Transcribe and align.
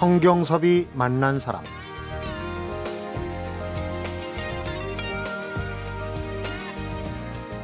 성경섭이 0.00 0.86
만난 0.94 1.40
사람 1.40 1.62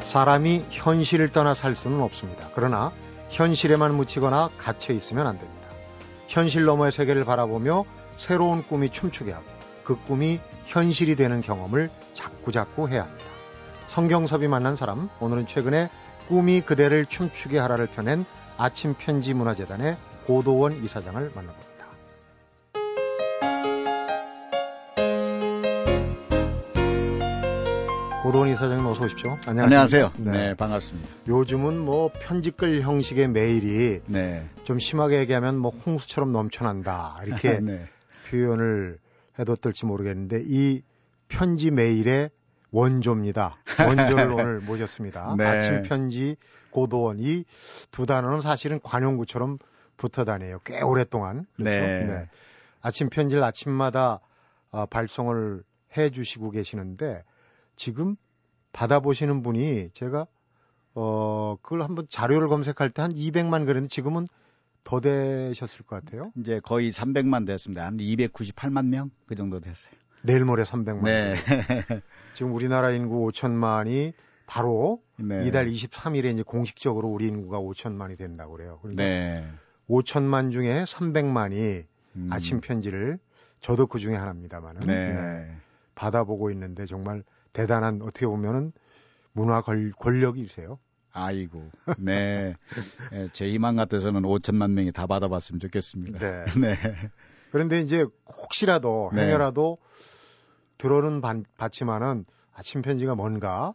사람이 0.04 0.66
현실을 0.68 1.32
떠나 1.32 1.54
살 1.54 1.74
수는 1.76 2.02
없습니다. 2.02 2.50
그러나 2.54 2.92
현실에만 3.30 3.94
묻히거나 3.94 4.50
갇혀 4.58 4.92
있으면 4.92 5.26
안 5.26 5.38
됩니다. 5.38 5.66
현실 6.28 6.66
너머의 6.66 6.92
세계를 6.92 7.24
바라보며 7.24 7.86
새로운 8.18 8.62
꿈이 8.66 8.90
춤추게 8.90 9.32
하고 9.32 9.46
그 9.82 9.96
꿈이 10.04 10.38
현실이 10.66 11.16
되는 11.16 11.40
경험을 11.40 11.88
자꾸자꾸 12.12 12.90
해야 12.90 13.04
합니다. 13.04 13.24
성경섭이 13.86 14.46
만난 14.46 14.76
사람, 14.76 15.08
오늘은 15.20 15.46
최근에 15.46 15.88
꿈이 16.28 16.60
그대를 16.60 17.06
춤추게 17.06 17.58
하라를 17.58 17.86
펴낸 17.86 18.26
아침 18.58 18.92
편지 18.92 19.32
문화재단의 19.32 19.96
고도원 20.26 20.84
이사장을 20.84 21.32
만나봅니다. 21.34 21.65
고도원 28.26 28.48
이사장님 28.48 28.84
어서 28.86 29.04
오십시오. 29.04 29.38
안녕하세요. 29.46 30.10
네. 30.18 30.30
네. 30.32 30.54
반갑습니다. 30.54 31.08
요즘은 31.28 31.78
뭐 31.78 32.10
편집글 32.12 32.82
형식의 32.82 33.28
메일이 33.28 34.00
네. 34.06 34.48
좀 34.64 34.80
심하게 34.80 35.20
얘기하면 35.20 35.56
뭐 35.56 35.70
홍수처럼 35.70 36.32
넘쳐난다 36.32 37.20
이렇게 37.24 37.60
네. 37.62 37.86
표현을 38.28 38.98
해도 39.38 39.52
어떨지 39.52 39.86
모르겠는데 39.86 40.42
이 40.44 40.82
편지 41.28 41.70
메일의 41.70 42.30
원조입니다. 42.72 43.58
원조를 43.86 44.32
오늘 44.34 44.58
모셨습니다. 44.58 45.36
네. 45.38 45.44
아침 45.44 45.82
편지 45.82 46.34
고도원 46.70 47.20
이 47.20 47.44
두 47.92 48.06
단어는 48.06 48.40
사실은 48.40 48.80
관용구처럼 48.82 49.56
붙어 49.96 50.24
다녀요. 50.24 50.58
꽤 50.64 50.82
오랫동안. 50.82 51.46
그렇죠? 51.54 51.80
네. 51.80 52.04
네. 52.04 52.28
아침 52.82 53.08
편지를 53.08 53.44
아침마다 53.44 54.18
어, 54.72 54.84
발송을 54.86 55.62
해 55.96 56.10
주시고 56.10 56.50
계시는데 56.50 57.22
지금 57.76 58.16
받아보시는 58.72 59.42
분이 59.42 59.90
제가 59.92 60.26
어 60.94 61.56
그걸 61.62 61.82
한번 61.82 62.06
자료를 62.10 62.48
검색할 62.48 62.90
때 62.90 63.02
한 63.02 63.12
200만 63.12 63.66
그랬는데 63.66 63.88
지금은 63.88 64.26
더 64.84 65.00
되셨을 65.00 65.84
것 65.84 66.04
같아요. 66.04 66.32
이제 66.36 66.60
거의 66.62 66.90
300만 66.90 67.46
됐습니다. 67.46 67.84
한 67.86 67.96
298만 67.98 68.86
명 68.88 69.10
그 69.26 69.34
정도 69.34 69.60
됐어요. 69.60 69.92
내일 70.22 70.44
모레 70.44 70.62
300만. 70.64 71.02
네. 71.04 71.34
지금 72.34 72.54
우리나라 72.54 72.90
인구 72.92 73.26
5천만이 73.28 74.12
바로 74.46 75.02
네. 75.16 75.46
이달 75.46 75.66
23일에 75.66 76.32
이제 76.32 76.42
공식적으로 76.42 77.08
우리 77.08 77.26
인구가 77.26 77.58
5천만이 77.60 78.16
된다고 78.16 78.52
그래요. 78.52 78.78
그러니까 78.82 79.02
네. 79.02 79.46
5천만 79.88 80.52
중에 80.52 80.84
300만이 80.84 81.84
음. 82.16 82.28
아침 82.30 82.60
편지를 82.60 83.18
저도 83.60 83.86
그 83.86 83.98
중에 83.98 84.14
하나입니다만은 84.14 84.80
네. 84.86 85.12
네. 85.12 85.56
받아보고 85.94 86.50
있는데 86.52 86.86
정말 86.86 87.22
대단한 87.56 88.02
어떻게 88.02 88.26
보면은 88.26 88.72
문화 89.32 89.62
권, 89.62 89.90
권력이세요. 89.98 90.78
아이고, 91.10 91.70
네. 91.96 92.54
네. 93.10 93.28
제 93.32 93.50
희망 93.50 93.76
같아서는 93.76 94.20
5천만 94.22 94.72
명이 94.72 94.92
다 94.92 95.06
받아봤으면 95.06 95.60
좋겠습니다. 95.60 96.18
네. 96.18 96.44
네. 96.60 96.78
그런데 97.50 97.80
이제 97.80 98.04
혹시라도 98.26 99.10
네. 99.14 99.22
행여라도 99.22 99.78
들어는 100.76 101.22
받지만은 101.56 102.26
아침 102.52 102.82
편지가 102.82 103.14
뭔가 103.14 103.72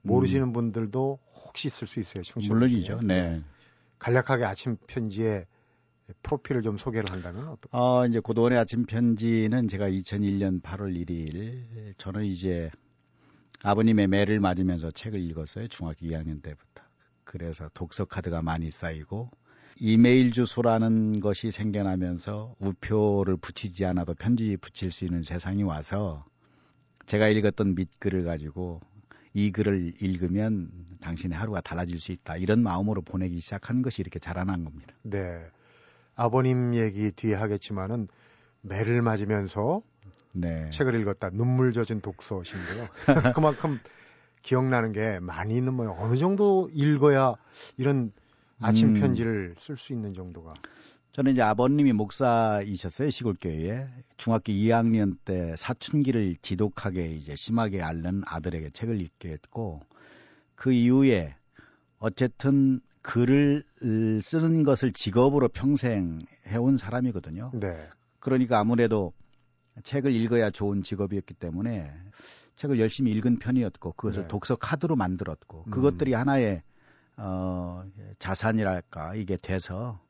모르시는 0.00 0.44
음. 0.48 0.52
분들도 0.54 1.18
혹시 1.44 1.68
있을 1.68 1.86
수 1.86 2.00
있어요. 2.00 2.22
청취자 2.22 2.54
물론이죠. 2.54 3.00
네. 3.04 3.42
간략하게 3.98 4.46
아침 4.46 4.78
편지에 4.86 5.44
프로필을 6.22 6.62
좀 6.62 6.78
소개를 6.78 7.12
한다면 7.12 7.48
어떨까요? 7.48 7.82
어, 7.82 8.06
이제 8.06 8.20
고도원의 8.20 8.58
아침 8.58 8.86
편지는 8.86 9.68
제가 9.68 9.90
2001년 9.90 10.62
8월 10.62 10.94
1일 10.96 11.92
저는 11.98 12.24
이제 12.24 12.70
아버님의 13.62 14.08
매를 14.08 14.40
맞으면서 14.40 14.90
책을 14.90 15.20
읽었어요. 15.20 15.68
중학교 15.68 16.06
2학년 16.06 16.42
때부터. 16.42 16.82
그래서 17.24 17.68
독서 17.74 18.04
카드가 18.04 18.42
많이 18.42 18.70
쌓이고 18.70 19.30
이메일 19.80 20.32
주소라는 20.32 21.20
것이 21.20 21.50
생겨나면서 21.52 22.56
우표를 22.58 23.36
붙이지 23.36 23.84
않아도 23.84 24.14
편지 24.14 24.56
붙일 24.56 24.90
수 24.90 25.04
있는 25.04 25.22
세상이 25.22 25.62
와서 25.62 26.24
제가 27.06 27.28
읽었던 27.28 27.74
밑글을 27.74 28.24
가지고 28.24 28.80
이 29.34 29.52
글을 29.52 29.94
읽으면 30.00 30.70
당신의 31.00 31.38
하루가 31.38 31.60
달라질 31.60 31.98
수 31.98 32.12
있다. 32.12 32.36
이런 32.36 32.62
마음으로 32.62 33.02
보내기 33.02 33.40
시작한 33.40 33.82
것이 33.82 34.02
이렇게 34.02 34.18
자라난 34.18 34.64
겁니다. 34.64 34.94
네. 35.02 35.38
아버님 36.16 36.74
얘기 36.74 37.12
뒤에 37.12 37.34
하겠지만은 37.34 38.08
매를 38.62 39.02
맞으면서 39.02 39.82
네. 40.32 40.70
책을 40.70 40.94
읽었다. 41.00 41.30
눈물 41.30 41.72
젖은 41.72 42.00
독서신데요. 42.00 42.88
그만큼 43.34 43.78
기억나는 44.42 44.92
게 44.92 45.18
많이는 45.20 45.74
뭐 45.74 45.94
어느 45.98 46.16
정도 46.16 46.70
읽어야 46.72 47.34
이런 47.76 48.12
아침 48.60 48.94
음. 48.96 49.00
편지를 49.00 49.54
쓸 49.58 49.76
수 49.76 49.92
있는 49.92 50.14
정도가. 50.14 50.54
저는 51.12 51.32
이제 51.32 51.42
아버님이 51.42 51.92
목사이셨어요 51.94 53.10
시골교회에 53.10 53.88
중학교 54.16 54.52
2학년 54.52 55.16
때 55.24 55.54
사춘기를 55.56 56.36
지독하게 56.42 57.08
이제 57.08 57.34
심하게 57.34 57.82
앓는 57.82 58.22
아들에게 58.24 58.70
책을 58.70 59.00
읽게 59.00 59.30
했고 59.30 59.80
그 60.54 60.72
이후에 60.72 61.34
어쨌든 61.98 62.80
글을 63.02 63.64
쓰는 64.22 64.62
것을 64.62 64.92
직업으로 64.92 65.48
평생 65.48 66.20
해온 66.46 66.76
사람이거든요. 66.76 67.52
네. 67.54 67.88
그러니까 68.20 68.60
아무래도 68.60 69.12
책을 69.84 70.14
읽어야 70.14 70.50
좋은 70.50 70.82
직업이었기 70.82 71.34
때문에 71.34 71.92
책을 72.56 72.80
열심히 72.80 73.12
읽은 73.12 73.38
편이었고 73.38 73.92
그것을 73.92 74.22
네. 74.22 74.28
독서 74.28 74.56
카드로 74.56 74.96
만들었고 74.96 75.64
음. 75.66 75.70
그것들이 75.70 76.14
하나의 76.14 76.62
어 77.16 77.84
자산이랄까 78.18 79.14
이게 79.16 79.36
돼서 79.36 80.00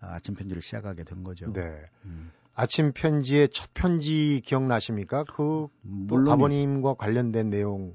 아침 0.00 0.34
편지를 0.34 0.62
시작하게 0.62 1.04
된 1.04 1.22
거죠. 1.22 1.52
네. 1.52 1.62
음. 2.04 2.30
아침 2.54 2.92
편지의 2.92 3.50
첫 3.50 3.70
편지 3.74 4.42
기억나십니까? 4.44 5.24
그 5.24 5.68
물론 5.82 6.32
아버님과 6.32 6.94
관련된 6.94 7.50
내용 7.50 7.94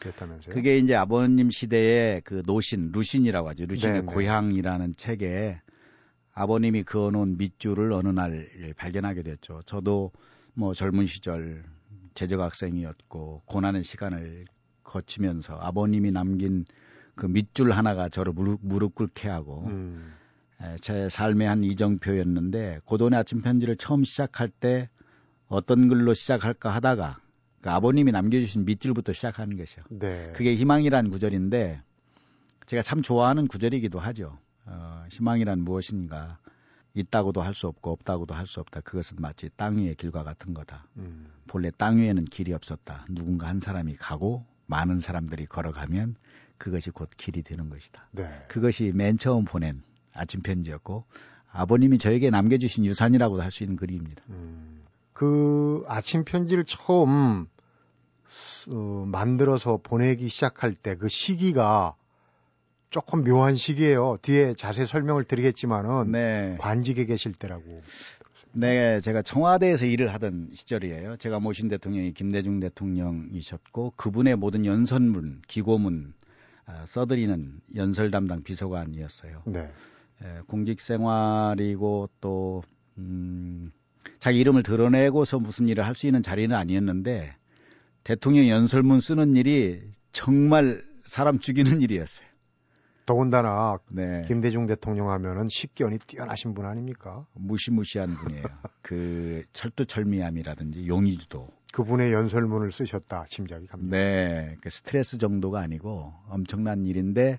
그랬다면서요? 0.00 0.52
그게 0.52 0.76
이제 0.78 0.94
아버님 0.94 1.50
시대의 1.50 2.22
그 2.22 2.42
노신 2.44 2.90
루신이라고 2.92 3.50
하죠. 3.50 3.66
루신의 3.66 3.94
네네. 4.00 4.06
고향이라는 4.12 4.96
책에 4.96 5.60
아버님이 6.34 6.82
그어놓은 6.82 7.38
밑줄을 7.38 7.92
어느 7.92 8.08
날 8.08 8.48
발견하게 8.76 9.22
됐죠. 9.22 9.60
저도 9.66 10.10
뭐 10.54 10.74
젊은 10.74 11.06
시절 11.06 11.64
제적 12.14 12.40
학생이었고 12.40 13.42
고난의 13.46 13.84
시간을 13.84 14.46
거치면서 14.84 15.56
아버님이 15.58 16.12
남긴 16.12 16.64
그 17.14 17.26
밑줄 17.26 17.72
하나가 17.72 18.08
저를 18.08 18.32
무릎, 18.32 18.60
무릎 18.62 18.94
꿇게 18.94 19.28
하고 19.28 19.64
음. 19.66 20.14
에, 20.60 20.76
제 20.80 21.08
삶의 21.08 21.48
한 21.48 21.64
이정표였는데 21.64 22.80
고돈의 22.84 23.18
아침 23.18 23.42
편지를 23.42 23.76
처음 23.76 24.04
시작할 24.04 24.48
때 24.48 24.88
어떤 25.48 25.88
글로 25.88 26.14
시작할까 26.14 26.70
하다가 26.70 27.18
그 27.60 27.70
아버님이 27.70 28.12
남겨주신 28.12 28.64
밑줄부터 28.64 29.12
시작하는 29.12 29.56
것이요. 29.56 29.84
네. 29.90 30.32
그게 30.34 30.54
희망이란 30.54 31.10
구절인데 31.10 31.80
제가 32.66 32.82
참 32.82 33.02
좋아하는 33.02 33.46
구절이기도 33.46 33.98
하죠. 33.98 34.38
어, 34.64 35.04
희망이란 35.10 35.60
무엇인가 35.60 36.38
있다고도 36.94 37.40
할 37.42 37.54
수 37.54 37.66
없고 37.68 37.90
없다고도 37.92 38.34
할 38.34 38.46
수 38.46 38.60
없다. 38.60 38.80
그것은 38.80 39.16
마치 39.20 39.48
땅 39.56 39.78
위의 39.78 39.94
길과 39.94 40.22
같은 40.24 40.54
거다. 40.54 40.86
음. 40.98 41.30
본래 41.46 41.70
땅 41.76 41.98
위에는 41.98 42.24
길이 42.26 42.52
없었다. 42.52 43.06
누군가 43.08 43.48
한 43.48 43.60
사람이 43.60 43.96
가고 43.96 44.44
많은 44.66 44.98
사람들이 45.00 45.46
걸어가면 45.46 46.16
그것이 46.58 46.90
곧 46.90 47.10
길이 47.16 47.42
되는 47.42 47.68
것이다. 47.68 48.06
네. 48.12 48.28
그것이 48.48 48.92
맨 48.94 49.18
처음 49.18 49.44
보낸 49.44 49.82
아침 50.12 50.42
편지였고 50.42 51.04
아버님이 51.50 51.98
저에게 51.98 52.30
남겨주신 52.30 52.84
유산이라고도 52.84 53.42
할 53.42 53.50
수 53.50 53.62
있는 53.62 53.76
글입니다. 53.76 54.22
음. 54.30 54.82
그 55.12 55.84
아침 55.88 56.24
편지를 56.24 56.64
처음 56.64 57.46
어, 58.70 59.04
만들어서 59.06 59.78
보내기 59.82 60.28
시작할 60.28 60.74
때 60.74 60.96
그 60.96 61.08
시기가 61.08 61.94
조금 62.92 63.24
묘한 63.24 63.56
시기예요. 63.56 64.18
뒤에 64.20 64.52
자세히 64.54 64.86
설명을 64.86 65.24
드리겠지만은 65.24 66.12
네. 66.12 66.56
관직에 66.60 67.06
계실 67.06 67.32
때라고. 67.32 67.82
네, 68.52 69.00
제가 69.00 69.22
청와대에서 69.22 69.86
일을 69.86 70.12
하던 70.12 70.50
시절이에요. 70.52 71.16
제가 71.16 71.40
모신 71.40 71.68
대통령이 71.68 72.12
김대중 72.12 72.60
대통령이셨고 72.60 73.94
그분의 73.96 74.36
모든 74.36 74.66
연설문, 74.66 75.40
기고문 75.48 76.12
아, 76.66 76.84
써드리는 76.86 77.60
연설 77.76 78.10
담당 78.10 78.42
비서관이었어요. 78.42 79.42
네. 79.46 79.60
에, 80.22 80.40
공직 80.46 80.82
생활이고 80.82 82.10
또 82.20 82.62
음, 82.98 83.72
자기 84.20 84.38
이름을 84.38 84.62
드러내고서 84.62 85.38
무슨 85.38 85.66
일을 85.66 85.86
할 85.86 85.94
수 85.94 86.06
있는 86.06 86.22
자리는 86.22 86.54
아니었는데 86.54 87.34
대통령 88.04 88.48
연설문 88.48 89.00
쓰는 89.00 89.34
일이 89.34 89.80
정말 90.12 90.84
사람 91.06 91.38
죽이는 91.38 91.80
일이었어요. 91.80 92.31
더군다나 93.04 93.78
네. 93.88 94.22
김대중 94.26 94.66
대통령 94.66 95.10
하면은 95.10 95.48
식견이 95.48 95.98
뛰어나신 95.98 96.54
분 96.54 96.66
아닙니까? 96.66 97.26
무시무시한 97.34 98.10
분이에요. 98.10 98.44
그 98.82 99.44
철두철미함이라든지 99.52 100.86
용의주도. 100.86 101.48
그분의 101.72 102.12
연설문을 102.12 102.70
쓰셨다 102.70 103.24
짐작이 103.30 103.66
갑니다. 103.66 103.96
네, 103.96 104.56
그 104.60 104.68
스트레스 104.68 105.16
정도가 105.18 105.60
아니고 105.60 106.12
엄청난 106.28 106.84
일인데 106.84 107.38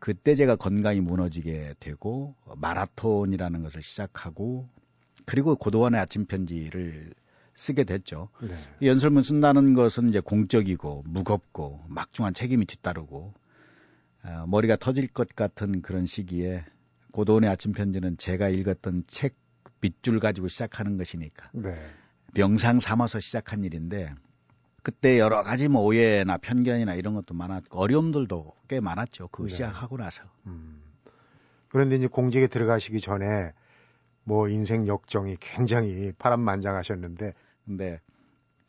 그때 0.00 0.34
제가 0.34 0.56
건강이 0.56 1.00
무너지게 1.00 1.74
되고 1.78 2.34
마라톤이라는 2.56 3.62
것을 3.62 3.82
시작하고 3.82 4.68
그리고 5.24 5.54
고도원의 5.54 6.00
아침 6.00 6.26
편지를 6.26 7.14
쓰게 7.54 7.84
됐죠. 7.84 8.28
네. 8.42 8.56
연설문 8.86 9.22
쓴다는 9.22 9.74
것은 9.74 10.08
이제 10.08 10.18
공적이고 10.20 11.04
무겁고 11.06 11.80
막중한 11.88 12.34
책임이 12.34 12.64
뒤따르고 12.66 13.34
어, 14.22 14.44
머리가 14.46 14.76
터질 14.76 15.08
것 15.08 15.34
같은 15.34 15.82
그런 15.82 16.06
시기에 16.06 16.64
고도원의 17.12 17.48
아침 17.50 17.72
편지는 17.72 18.16
제가 18.18 18.48
읽었던 18.48 19.04
책 19.06 19.34
밑줄 19.80 20.20
가지고 20.20 20.48
시작하는 20.48 20.96
것이니까 20.96 21.50
네. 21.52 21.74
명상 22.34 22.80
삼아서 22.80 23.18
시작한 23.18 23.64
일인데 23.64 24.14
그때 24.82 25.18
여러 25.18 25.42
가지 25.42 25.68
뭐 25.68 25.82
오해나 25.82 26.38
편견이나 26.38 26.94
이런 26.94 27.14
것도 27.14 27.34
많았고 27.34 27.78
어려움들도 27.78 28.54
꽤 28.68 28.80
많았죠. 28.80 29.28
그 29.28 29.42
네. 29.42 29.48
시작하고 29.48 29.96
나서. 29.96 30.24
음. 30.46 30.82
그런데 31.68 31.96
이제 31.96 32.06
공직에 32.06 32.46
들어가시기 32.46 33.00
전에 33.00 33.52
뭐 34.24 34.48
인생 34.48 34.86
역정이 34.86 35.36
굉장히 35.40 36.12
파란만장하셨는데 36.18 37.34
근데 37.64 38.00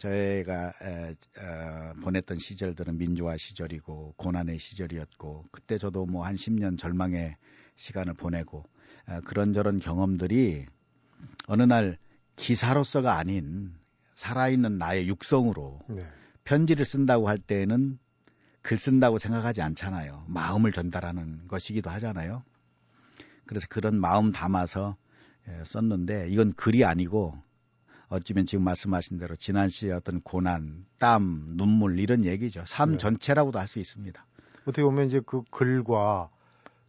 저희가 0.01 0.73
에, 0.81 1.15
어, 1.39 1.93
보냈던 2.01 2.39
시절들은 2.39 2.97
민주화 2.97 3.37
시절이고 3.37 4.15
고난의 4.17 4.57
시절이었고 4.57 5.45
그때 5.51 5.77
저도 5.77 6.05
뭐 6.07 6.25
한 6.25 6.35
10년 6.35 6.77
절망의 6.77 7.37
시간을 7.75 8.15
보내고 8.15 8.65
어, 9.07 9.19
그런저런 9.25 9.79
경험들이 9.79 10.65
어느 11.47 11.63
날 11.63 11.97
기사로서가 12.35 13.17
아닌 13.17 13.75
살아있는 14.15 14.77
나의 14.77 15.07
육성으로 15.07 15.79
네. 15.89 15.99
편지를 16.43 16.83
쓴다고 16.83 17.27
할 17.27 17.37
때에는 17.37 17.99
글 18.63 18.77
쓴다고 18.77 19.19
생각하지 19.19 19.61
않잖아요. 19.61 20.25
마음을 20.27 20.71
전달하는 20.71 21.47
것이기도 21.47 21.89
하잖아요. 21.91 22.43
그래서 23.45 23.67
그런 23.69 23.99
마음 23.99 24.31
담아서 24.31 24.95
예, 25.47 25.63
썼는데 25.63 26.29
이건 26.29 26.53
글이 26.53 26.85
아니고 26.85 27.35
어찌면 28.11 28.45
지금 28.45 28.63
말씀하신 28.65 29.17
대로 29.17 29.35
지난 29.35 29.67
시의 29.69 29.93
어떤 29.93 30.21
고난, 30.21 30.85
땀, 30.99 31.55
눈물 31.55 31.97
이런 31.99 32.25
얘기죠. 32.25 32.63
삶 32.65 32.91
네. 32.91 32.97
전체라고도 32.97 33.57
할 33.57 33.67
수 33.67 33.79
있습니다. 33.79 34.25
어떻게 34.63 34.83
보면 34.83 35.07
이제 35.07 35.21
그 35.25 35.41
글과 35.49 36.29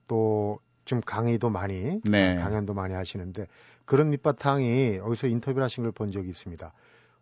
또 0.09 0.59
좀 0.85 1.01
강의도 1.01 1.51
많이 1.51 2.01
네. 2.05 2.37
강연도 2.37 2.75
많이 2.75 2.95
하시는데 2.95 3.47
그런 3.85 4.11
밑바탕이 4.11 5.01
어디서 5.03 5.29
인터뷰를 5.29 5.65
하신 5.65 5.85
걸 5.85 5.93
본 5.93 6.11
적이 6.11 6.31
있습니다. 6.31 6.73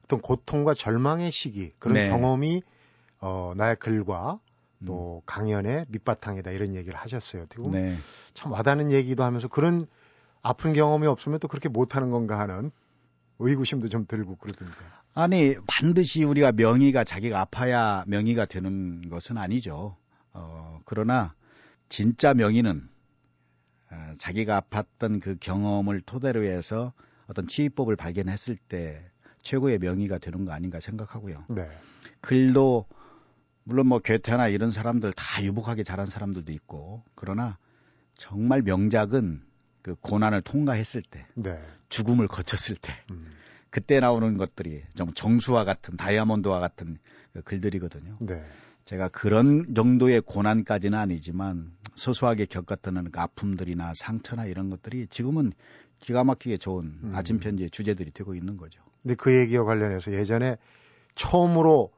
어떤 0.05 0.21
고통과 0.21 0.75
절망의 0.75 1.31
시기 1.31 1.73
그런 1.79 1.95
네. 1.95 2.09
경험이 2.09 2.63
어, 3.21 3.53
나의 3.57 3.77
글과 3.77 4.41
또 4.87 5.17
음. 5.17 5.23
강연의 5.27 5.87
밑바탕이다 5.89 6.51
이런 6.53 6.75
얘기를 6.75 6.99
하셨어요. 6.99 7.43
어떻게 7.43 7.63
보면 7.63 7.83
네. 7.83 7.97
참 8.33 8.53
와닿는 8.53 8.91
얘기도 8.93 9.25
하면서 9.25 9.47
그런 9.49 9.87
아픈 10.43 10.73
경험이 10.73 11.07
없으면 11.07 11.39
또 11.39 11.49
그렇게 11.49 11.69
못하는 11.69 12.11
건가 12.11 12.39
하는 12.39 12.71
의구심도 13.41 13.89
좀 13.89 14.07
들고 14.07 14.37
그러던데. 14.37 14.75
아니 15.15 15.57
반드시 15.67 16.23
우리가 16.25 16.53
명의가 16.53 17.05
자기가 17.05 17.41
아파야 17.41 18.05
명의가 18.07 18.45
되는 18.47 19.09
것은 19.09 19.39
아니죠. 19.39 19.97
어, 20.33 20.81
그러나 20.85 21.35
진짜 21.89 22.35
명의는 22.35 22.89
어, 23.91 24.15
자기가 24.19 24.61
아팠던 24.61 25.21
그 25.21 25.37
경험을 25.41 26.01
토대로 26.03 26.45
해서 26.45 26.93
어떤 27.27 27.49
치유법을 27.49 27.97
발견했을 27.97 28.57
때 28.57 29.05
최고의 29.43 29.79
명의가 29.79 30.19
되는 30.19 30.45
거 30.45 30.53
아닌가 30.53 30.79
생각하고요. 30.81 31.45
네. 31.49 31.69
글도 32.21 32.87
물론 33.65 33.87
뭐 33.87 33.99
괴테나 33.99 34.49
이런 34.49 34.71
사람들 34.71 35.13
다 35.13 35.43
유복하게 35.43 35.83
잘한 35.83 36.07
사람들도 36.07 36.53
있고 36.53 37.03
그러나 37.15 37.59
정말 38.17 38.63
명작은 38.63 39.43
그 39.83 39.95
고난을 40.01 40.43
통과했을 40.43 41.03
때, 41.03 41.27
네. 41.35 41.59
죽음을 41.89 42.29
거쳤을 42.29 42.77
때, 42.77 42.93
음. 43.11 43.27
그때 43.71 44.01
나오는 44.01 44.37
것들이 44.37 44.83
좀 44.95 45.15
정수와 45.15 45.65
같은 45.65 45.97
다이아몬드와 45.97 46.61
같은 46.61 46.99
그 47.33 47.43
글들이거든요. 47.43 48.17
네. 48.21 48.45
제가 48.85 49.09
그런 49.09 49.75
정도의 49.75 50.21
고난까지는 50.21 50.99
아니지만 50.99 51.71
소소하게 51.95 52.47
겪었던 52.47 53.13
그 53.13 53.21
아픔들이나 53.21 53.93
상처나 53.95 54.47
이런 54.47 54.69
것들이 54.69 55.07
지금은 55.09 55.53
기가 56.01 56.25
막히게 56.25 56.57
좋은 56.57 56.99
음. 57.05 57.13
아침 57.15 57.39
편지의 57.39 57.71
주제들이 57.71 58.11
되고 58.11 58.35
있는 58.35 58.57
거죠. 58.57 58.83
근데 59.03 59.15
그 59.15 59.33
얘기와 59.39 59.65
관련해서 59.65 60.13
예전에 60.13 60.57
처음으로 61.15 61.93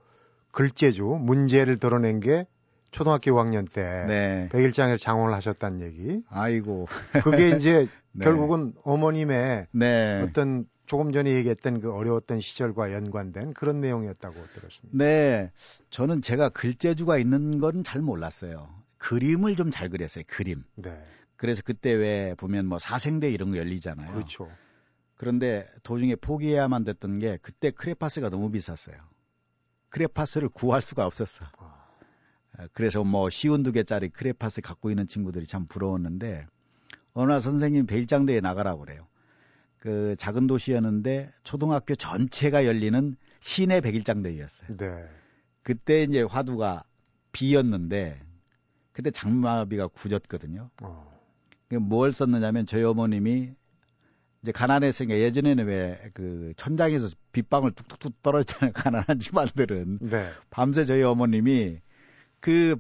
글재주 0.50 1.05
문제를 1.05 1.78
드러낸 1.78 2.20
게 2.20 2.46
초등학교 2.92 3.32
5학년 3.32 3.70
때 3.70 4.04
네. 4.06 4.48
백일장에서 4.52 4.98
장원을 4.98 5.34
하셨다는 5.34 5.80
얘기. 5.80 6.22
아이고. 6.28 6.86
그게 7.24 7.48
이제 7.56 7.88
네. 8.12 8.22
결국은 8.24 8.74
어머님의 8.84 9.66
네. 9.72 10.20
어떤 10.22 10.66
조금 10.86 11.10
전에 11.10 11.32
얘기했던 11.32 11.80
그 11.80 11.92
어려웠던 11.92 12.40
시절과 12.40 12.92
연관된 12.92 13.54
그런 13.54 13.80
내용이었다고 13.80 14.34
들었습니다. 14.54 14.96
네. 14.96 15.50
저는 15.90 16.20
제가 16.22 16.50
글재주가 16.50 17.18
있는 17.18 17.58
건 17.58 17.82
잘 17.82 18.02
몰랐어요. 18.02 18.68
그림을 18.98 19.56
좀 19.56 19.70
잘 19.70 19.88
그렸어요. 19.88 20.24
그림. 20.28 20.62
네. 20.76 21.02
그래서 21.36 21.62
그때 21.64 21.92
왜 21.92 22.34
보면 22.36 22.66
뭐 22.66 22.78
사생대 22.78 23.30
이런 23.30 23.50
거 23.50 23.56
열리잖아요. 23.56 24.12
그렇죠. 24.12 24.48
그런데 25.16 25.66
도중에 25.82 26.16
포기해야만 26.16 26.84
됐던 26.84 27.18
게 27.20 27.38
그때 27.40 27.70
크레파스가 27.70 28.28
너무 28.28 28.50
비쌌어요. 28.50 28.96
크레파스를 29.88 30.48
구할 30.50 30.82
수가 30.82 31.06
없었어. 31.06 31.46
아. 31.58 31.81
그래서 32.72 33.02
뭐 33.04 33.31
쉬운 33.31 33.62
두 33.62 33.72
개짜리 33.72 34.08
크레파스 34.08 34.60
갖고 34.60 34.90
있는 34.90 35.06
친구들이 35.06 35.46
참 35.46 35.66
부러웠는데 35.66 36.46
어느 37.14 37.31
날 37.31 37.40
선생님 37.40 37.87
배일장대에 37.87 38.40
나가라고 38.40 38.81
그래요. 38.81 39.06
그 39.78 40.14
작은 40.19 40.46
도시였는데 40.46 41.32
초등학교 41.43 41.94
전체가 41.94 42.66
열리는 42.66 43.16
시내 43.40 43.80
백일장대회였어요. 43.80 44.76
네. 44.76 45.04
그때 45.62 46.02
이제 46.02 46.23
화두가 46.23 46.85
비였는데 47.32 48.21
그때 48.92 49.11
장마비가 49.11 49.88
굳었거든요. 49.88 50.71
어. 50.82 51.12
뭘 51.80 52.12
썼느냐면 52.12 52.66
저희 52.66 52.85
어머님이 52.85 53.54
이제 54.42 54.52
가난했으니까 54.52 55.18
예전에는 55.18 55.66
왜 55.66 56.11
그 56.14 56.52
천장에서 56.56 57.09
빗방울 57.32 57.73
뚝뚝뚝 57.73 58.23
떨어지잖아요. 58.23 58.73
가난한 58.75 59.18
집안들은. 59.18 59.99
네. 60.02 60.30
밤새 60.50 60.85
저희 60.85 61.02
어머님이 61.02 61.80
그 62.42 62.76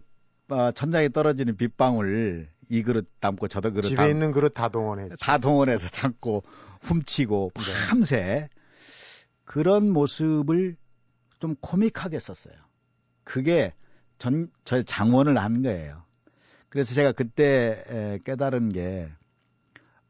어, 0.50 0.72
천장에 0.72 1.08
떨어지는 1.08 1.56
빗방울 1.56 2.48
이 2.68 2.82
그릇 2.82 3.06
담고 3.20 3.48
저도 3.48 3.72
그릇 3.72 3.88
집에 3.88 3.96
담, 3.96 4.10
있는 4.10 4.32
그릇 4.32 4.50
다 4.50 4.68
동원해 4.68 5.08
다 5.20 5.38
동원해서 5.38 5.88
담고 5.88 6.42
훔치고 6.82 7.52
네. 7.54 7.62
밤새 7.88 8.48
그런 9.44 9.88
모습을 9.90 10.76
좀 11.38 11.54
코믹하게 11.60 12.18
썼어요. 12.18 12.54
그게 13.24 13.72
전, 14.18 14.50
저 14.64 14.82
장원을 14.82 15.38
한 15.38 15.62
거예요. 15.62 16.02
그래서 16.68 16.92
제가 16.94 17.12
그때 17.12 17.84
에, 17.88 18.18
깨달은 18.24 18.70
게 18.70 19.08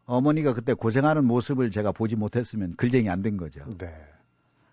어머니가 0.06 0.54
그때 0.54 0.72
고생하는 0.72 1.24
모습을 1.26 1.70
제가 1.70 1.92
보지 1.92 2.16
못했으면 2.16 2.74
글쟁이 2.76 3.10
안 3.10 3.22
된 3.22 3.36
거죠. 3.36 3.64
네. 3.78 3.92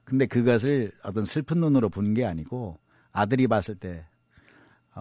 근데 0.05 0.25
그것을 0.25 0.93
어떤 1.03 1.25
슬픈 1.25 1.59
눈으로 1.59 1.89
본게 1.89 2.25
아니고 2.25 2.79
아들이 3.11 3.47
봤을 3.47 3.75
때 3.75 4.05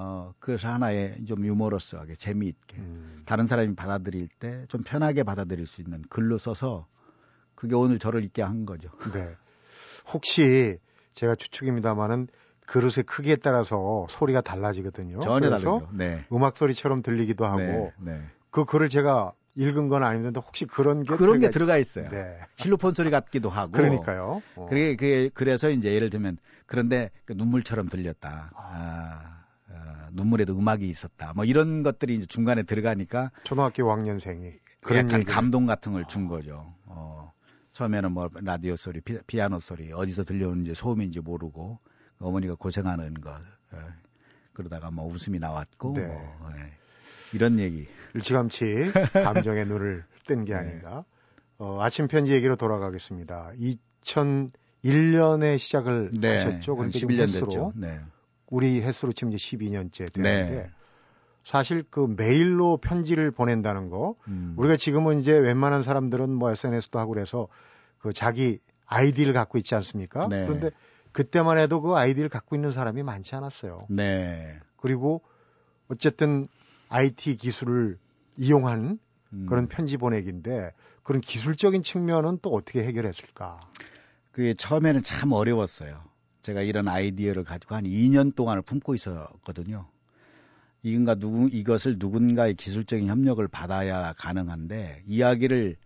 어, 0.01 0.33
그래서 0.39 0.69
하나의 0.69 1.25
좀 1.27 1.45
유머러스하게 1.45 2.15
재미있게 2.15 2.77
음. 2.79 3.23
다른 3.27 3.47
사람이 3.49 3.75
받아들일 3.75 4.29
때 4.39 4.65
좀 4.69 4.83
편하게 4.85 5.25
받아들일 5.25 5.67
수 5.67 5.81
있는 5.81 6.03
글로 6.09 6.39
써서 6.39 6.87
그게 7.57 7.75
오늘 7.75 7.99
저를 7.99 8.23
있게 8.25 8.43
한 8.43 8.65
거죠. 8.65 8.91
네. 9.13 9.35
혹시 10.13 10.79
제가 11.15 11.35
추측입니다만은 11.35 12.29
그릇의 12.67 13.05
크기에 13.07 13.37
따라서 13.37 14.07
소리가 14.11 14.41
달라지거든요. 14.43 15.21
전혀 15.21 15.51
다르죠. 15.51 15.89
네. 15.93 16.25
음악 16.33 16.57
소리처럼 16.57 17.03
들리기도 17.03 17.45
하고 17.45 17.59
네, 17.59 17.93
네. 17.99 18.23
그 18.51 18.65
글을 18.65 18.89
제가 18.89 19.33
읽은 19.57 19.89
건 19.89 20.05
아닌데 20.05 20.39
혹시 20.39 20.67
그런 20.67 21.03
게 21.03 21.07
그런 21.17 21.19
들어가... 21.19 21.39
게 21.39 21.51
들어가 21.51 21.77
있어요. 21.79 22.09
네. 22.11 22.39
실로폰 22.57 22.95
소리 22.95 23.11
같기도 23.11 23.49
하고. 23.49 23.73
그러니까요. 23.73 24.43
어. 24.55 24.67
그게, 24.69 24.95
그게 24.95 25.31
그래서 25.35 25.71
이제 25.71 25.93
예를 25.93 26.11
들면 26.11 26.39
그런데 26.67 27.11
그 27.25 27.33
눈물처럼 27.33 27.89
들렸다. 27.89 28.53
아. 28.55 29.38
어, 29.71 30.09
눈물에도 30.13 30.57
음악이 30.59 30.89
있었다. 30.89 31.33
뭐 31.35 31.45
이런 31.45 31.83
것들이 31.83 32.17
이제 32.17 32.27
중간에 32.27 32.63
들어가니까 32.63 33.31
초등학교 33.45 33.85
5학년생이 33.85 34.53
그런 34.81 34.99
약간 35.07 35.21
얘기를... 35.21 35.35
감동 35.35 35.67
같은 35.67 35.93
걸 35.93 36.05
준 36.07 36.29
거죠. 36.29 36.73
어, 36.87 37.33
처음에는 37.73 38.13
뭐 38.13 38.29
라디오 38.35 38.77
소리, 38.77 39.01
피, 39.01 39.41
아노 39.41 39.59
소리 39.61 39.93
어디서 39.93 40.25
들려오는지 40.25 40.75
소음인지 40.75 41.21
모르고 41.21 41.79
어머니가 42.19 42.55
고생하는 42.57 43.15
것 43.21 43.41
예. 43.75 43.79
그러다가 44.53 44.91
뭐 44.91 45.07
웃음이 45.07 45.39
나왔고 45.39 45.93
네. 45.95 46.07
뭐, 46.07 46.51
예. 46.57 46.73
이런 47.33 47.59
얘기. 47.61 47.87
일찌감치 48.15 48.93
감정의 49.13 49.67
눈을 49.67 50.05
뜬게 50.27 50.53
네. 50.55 50.59
아닌가. 50.59 51.05
어, 51.59 51.81
아침 51.83 52.09
편지 52.09 52.33
얘기로 52.33 52.57
돌아가겠습니다. 52.57 53.53
2001년에 54.83 55.59
시작을 55.59 56.11
네, 56.19 56.37
하셨죠. 56.39 56.77
그러니까 56.77 56.99
11년 56.99 57.21
횟수로 57.21 57.73
네. 57.77 58.01
우리 58.51 58.81
횟수로 58.83 59.13
치면 59.13 59.33
이제 59.35 59.57
12년째 59.57 60.13
되는데 60.13 60.51
네. 60.51 60.71
사실 61.45 61.85
그 61.89 62.13
메일로 62.17 62.79
편지를 62.79 63.31
보낸다는 63.31 63.89
거 63.89 64.17
음. 64.29 64.55
우리가 64.57 64.77
지금은 64.77 65.21
이제 65.21 65.33
웬만한 65.33 65.83
사람들은 65.83 66.31
뭐 66.31 66.51
SNS도 66.51 66.99
하고 66.99 67.13
그래서 67.13 67.49
그 67.99 68.13
자기 68.13 68.59
아이디를 68.87 69.33
갖고 69.33 69.59
있지 69.59 69.75
않습니까? 69.75 70.29
네. 70.29 70.47
그런데 70.47 70.71
그때만 71.13 71.59
해도 71.59 71.81
그 71.81 71.95
아이디를 71.95 72.29
갖고 72.29 72.55
있는 72.57 72.73
사람이 72.73 73.03
많지 73.03 73.35
않았어요. 73.35 73.87
네. 73.89 74.59
그리고 74.77 75.23
어쨌든 75.89 76.49
IT 76.89 77.37
기술을 77.37 77.99
이용한 78.37 78.99
음. 79.33 79.47
그런 79.49 79.69
편지 79.69 79.97
보내기인데 79.97 80.73
그런 81.03 81.21
기술적인 81.21 81.83
측면은 81.83 82.39
또 82.43 82.51
어떻게 82.51 82.85
해결했을까? 82.85 83.61
그게 84.33 84.55
처음에는 84.55 85.03
참 85.03 85.33
어려웠어요. 85.33 86.03
제가 86.49 86.63
이런 86.63 86.89
아이디어를 86.89 87.45
가지고 87.45 87.75
한 87.75 87.85
2년 87.85 88.35
동안을 88.35 88.63
품고 88.63 88.95
있었거든요. 88.95 89.87
이건가 90.83 91.15
누구 91.15 91.47
이것을 91.53 91.97
누군가의 91.99 92.55
기술적인 92.55 93.07
협력을 93.07 93.47
받아야 93.49 94.15
가능한데 94.15 95.03
이야기를 95.07 95.77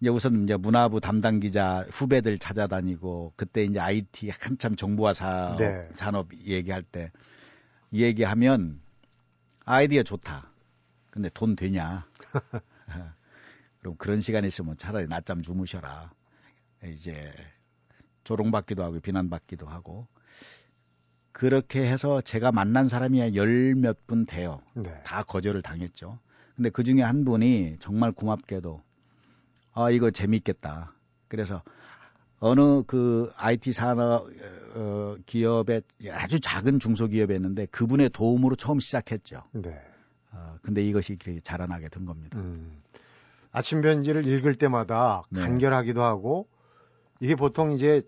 이제 0.00 0.10
우선 0.10 0.44
이제 0.44 0.56
문화부 0.56 1.00
담당 1.00 1.40
기자 1.40 1.84
후배들 1.90 2.38
찾아다니고 2.38 3.32
그때 3.34 3.64
이제 3.64 3.80
IT 3.80 4.30
한참 4.38 4.76
정보화 4.76 5.14
사업, 5.14 5.58
네. 5.58 5.88
산업 5.94 6.32
얘기할 6.32 6.84
때 6.84 7.10
얘기하면 7.92 8.80
아이디어 9.64 10.04
좋다. 10.04 10.52
근데 11.10 11.28
돈 11.34 11.56
되냐? 11.56 12.06
그럼 13.80 13.96
그런 13.96 14.20
시간 14.20 14.44
있으면 14.44 14.76
차라리 14.76 15.08
낮잠 15.08 15.42
주무셔라. 15.42 16.12
이제 16.84 17.32
조롱받기도 18.24 18.82
하고 18.82 19.00
비난받기도 19.00 19.66
하고 19.66 20.06
그렇게 21.32 21.82
해서 21.90 22.20
제가 22.20 22.52
만난 22.52 22.88
사람이 22.88 23.34
열 23.36 23.74
몇 23.74 24.06
분 24.06 24.26
돼요. 24.26 24.60
네. 24.74 24.94
다 25.04 25.22
거절을 25.22 25.62
당했죠. 25.62 26.18
근데 26.56 26.70
그 26.70 26.84
중에 26.84 27.02
한 27.02 27.24
분이 27.24 27.76
정말 27.80 28.12
고맙게도 28.12 28.80
아 29.72 29.90
이거 29.90 30.10
재밌겠다. 30.10 30.92
그래서 31.28 31.62
어느 32.38 32.82
그 32.86 33.30
IT 33.36 33.72
산업 33.72 34.28
어, 34.74 35.16
기업의 35.26 35.82
아주 36.12 36.38
작은 36.40 36.78
중소기업이었는데 36.78 37.66
그분의 37.66 38.10
도움으로 38.10 38.54
처음 38.56 38.78
시작했죠. 38.78 39.42
네. 39.52 39.80
어, 40.32 40.56
근데 40.62 40.84
이것이 40.84 41.16
자라나게 41.42 41.88
된 41.88 42.04
겁니다. 42.04 42.38
음. 42.38 42.82
아침 43.50 43.80
편지를 43.80 44.26
읽을 44.26 44.54
때마다 44.56 45.22
네. 45.30 45.40
간결하기도 45.40 46.02
하고 46.02 46.48
이게 47.20 47.34
보통 47.34 47.72
이제 47.72 48.02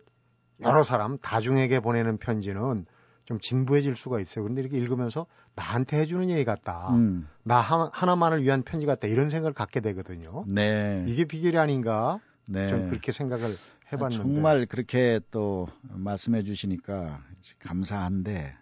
여러 0.61 0.85
사람 0.85 1.19
다중에게 1.19 1.81
보내는 1.81 2.19
편지는 2.19 2.87
좀 3.25 3.41
진부해질 3.41 3.97
수가 3.97 4.21
있어요. 4.21 4.45
그런데 4.45 4.63
이렇게 4.63 4.79
읽으면서 4.79 5.27
나한테 5.55 6.01
해주는 6.01 6.31
얘기 6.31 6.45
같다. 6.45 6.91
음. 6.95 7.29
나 7.43 7.61
하나, 7.61 8.17
만을 8.17 8.43
위한 8.43 8.63
편지 8.63 8.87
같다. 8.87 9.09
이런 9.09 9.31
생각을 9.31 9.53
갖게 9.53 9.81
되거든요. 9.81 10.45
네. 10.49 11.05
이게 11.09 11.25
비결이 11.25 11.59
아닌가? 11.59 12.21
네. 12.45 12.69
좀 12.69 12.89
그렇게 12.89 13.13
생각을 13.13 13.51
해봤는데. 13.93 14.17
정말 14.17 14.67
그렇게 14.67 15.21
또 15.31 15.67
말씀해 15.83 16.45
주시니까 16.45 17.21
감사한데, 17.59 18.55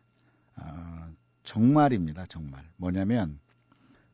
어, 0.57 1.09
정말입니다. 1.43 2.25
정말. 2.27 2.65
뭐냐면 2.77 3.39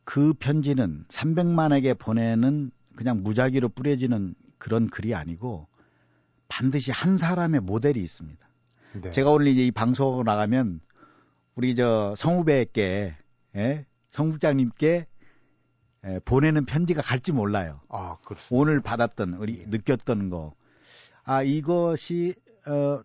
그 0.03 0.33
편지는 0.33 1.05
300만에게 1.07 1.97
보내는 1.97 2.71
그냥 2.95 3.23
무작위로 3.23 3.69
뿌려지는 3.69 4.35
그런 4.57 4.89
글이 4.89 5.15
아니고 5.15 5.67
반드시 6.51 6.91
한 6.91 7.15
사람의 7.15 7.61
모델이 7.61 8.03
있습니다. 8.03 8.45
네. 9.01 9.11
제가 9.11 9.31
오늘 9.31 9.47
이제 9.47 9.65
이 9.65 9.71
방송 9.71 10.21
나가면 10.25 10.81
우리 11.55 11.75
저 11.75 12.13
성우배께 12.17 13.15
예? 13.55 13.85
성국장님께 14.09 15.07
예, 16.03 16.19
보내는 16.25 16.65
편지가 16.65 17.01
갈지 17.01 17.31
몰라요. 17.31 17.79
아, 17.87 18.17
그렇습니다. 18.25 18.61
오늘 18.61 18.81
받았던 18.81 19.35
우리 19.35 19.59
네. 19.59 19.65
느꼈던 19.69 20.29
거. 20.29 20.53
아, 21.23 21.41
이것이 21.41 22.35
어 22.67 23.01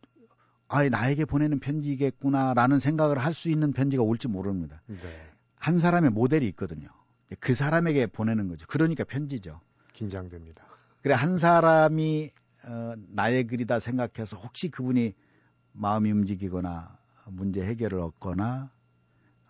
아, 0.67 0.89
나에게 0.89 1.25
보내는 1.25 1.61
편지겠구나라는 1.61 2.81
생각을 2.81 3.19
할 3.19 3.33
수 3.33 3.49
있는 3.49 3.73
편지가 3.73 4.03
올지 4.03 4.27
모릅니다. 4.27 4.83
네. 4.87 4.99
한 5.55 5.79
사람의 5.79 6.11
모델이 6.11 6.49
있거든요. 6.49 6.89
그 7.39 7.55
사람에게 7.55 8.09
보내는 8.09 8.49
거죠. 8.49 8.67
그러니까 8.67 9.05
편지죠. 9.05 9.61
긴장됩니다. 9.93 10.65
그래 11.03 11.15
한 11.15 11.39
사람이 11.39 12.33
어, 12.67 12.95
나의 13.09 13.47
글이다 13.47 13.79
생각해서 13.79 14.37
혹시 14.37 14.69
그분이 14.71 15.15
마음이 15.73 16.11
움직이거나 16.11 16.99
문제 17.27 17.63
해결을 17.63 18.01
얻거나 18.01 18.71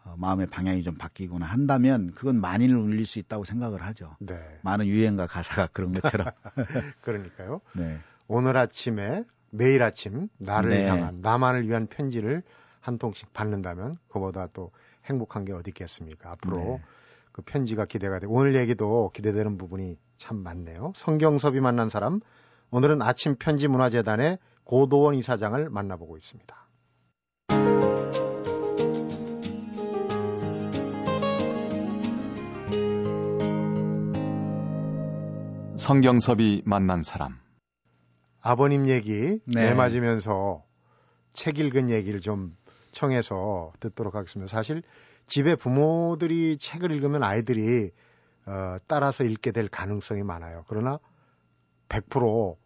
어, 0.05 0.15
마음의 0.19 0.49
방향이 0.49 0.83
좀 0.83 0.97
바뀌거나 0.97 1.47
한다면 1.47 2.13
그건 2.15 2.41
만인을 2.41 2.77
울릴 2.77 3.07
수 3.07 3.19
있다고 3.19 3.45
생각을 3.45 3.83
하죠. 3.83 4.17
네. 4.21 4.39
많은 4.63 4.87
유행가 4.87 5.27
가사가 5.27 5.69
그런 5.73 5.93
것처럼. 5.93 6.29
그러니까요. 7.01 7.61
네. 7.75 7.99
오늘 8.29 8.57
아침에 8.57 9.25
매일 9.51 9.83
아침 9.83 10.29
나를 10.39 10.71
네. 10.71 10.87
향한 10.87 11.21
나만을 11.23 11.69
위한 11.69 11.87
편지를 11.87 12.43
한 12.81 12.99
통씩 12.99 13.33
받는다면 13.33 13.95
그보다 14.09 14.49
또 14.53 14.71
행복한 15.07 15.45
게 15.45 15.53
어디 15.53 15.71
있겠습니까? 15.71 16.33
앞으로 16.33 16.57
네. 16.57 16.83
그 17.33 17.43
편지가 17.43 17.87
기대가 17.87 18.19
되고 18.19 18.33
오늘 18.35 18.55
얘기도 18.55 19.11
기대되는 19.15 19.59
부분이 19.59 19.99
참 20.19 20.39
많네요. 20.39 20.93
성경섭이 20.97 21.61
만난 21.61 21.89
사람 21.91 22.21
오늘은 22.71 23.01
아침 23.03 23.37
편지 23.37 23.69
문화재단의 23.69 24.39
고도원 24.65 25.15
이사장을 25.15 25.71
만나보고 25.71 26.17
있습니다. 26.17 26.57
성경섭이 35.77 36.63
만난 36.65 37.03
사람 37.03 37.39
아버님 38.41 38.89
얘기 38.89 39.39
네. 39.45 39.67
내맞으면서 39.67 40.65
책 41.33 41.61
읽은 41.61 41.91
얘기를 41.91 42.21
좀 42.21 42.57
청해서 42.91 43.73
듣도록 43.79 44.17
하겠습니다. 44.17 44.51
사실 44.51 44.83
집에 45.29 45.55
부모들이 45.55 46.59
책을 46.59 46.91
읽으면 46.91 47.23
아이들이 47.23 47.93
어, 48.47 48.79
따라서 48.89 49.23
읽게 49.23 49.53
될 49.53 49.69
가능성이 49.69 50.25
많아요. 50.25 50.65
그러나 50.67 50.99
100% 51.89 52.57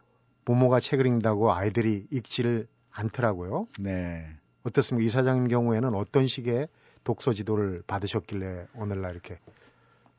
부모가 0.45 0.79
책을 0.79 1.05
읽는다고 1.05 1.53
아이들이 1.53 2.07
읽지를 2.11 2.67
않더라고요. 2.91 3.67
네. 3.79 4.27
어떻습니까? 4.63 5.05
이사장님 5.05 5.47
경우에는 5.47 5.93
어떤 5.93 6.27
식의 6.27 6.67
독서 7.03 7.33
지도를 7.33 7.79
받으셨길래 7.87 8.67
오늘날 8.75 9.13
이렇게 9.13 9.39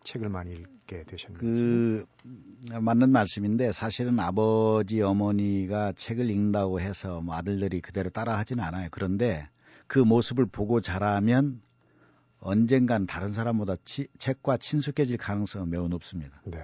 책을 0.04 0.28
많이 0.28 0.52
읽게 0.52 1.04
되셨는지. 1.04 1.40
그 1.40 2.04
맞는 2.80 3.10
말씀인데 3.10 3.72
사실은 3.72 4.18
아버지 4.18 5.00
어머니가 5.00 5.92
책을 5.92 6.28
읽는다고 6.28 6.80
해서 6.80 7.20
뭐 7.20 7.36
아들들이 7.36 7.80
그대로 7.80 8.10
따라하지는 8.10 8.62
않아요. 8.64 8.88
그런데 8.90 9.48
그 9.86 9.98
모습을 9.98 10.46
보고 10.46 10.80
자라면 10.80 11.60
언젠간 12.40 13.06
다른 13.06 13.28
사람보다 13.32 13.76
치, 13.84 14.08
책과 14.18 14.56
친숙해질 14.56 15.16
가능성은 15.18 15.70
매우 15.70 15.86
높습니다. 15.88 16.42
네. 16.44 16.58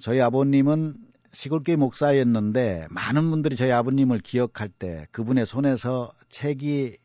저희 0.00 0.20
아버님은 0.20 0.96
시골교회 1.30 1.76
목사였는데 1.76 2.86
많은 2.90 3.30
분들이 3.30 3.56
저희 3.56 3.70
아버님을 3.72 4.20
기억할 4.20 4.68
때 4.68 5.06
그분의 5.10 5.44
손에서 5.44 6.12
책이 6.28 6.98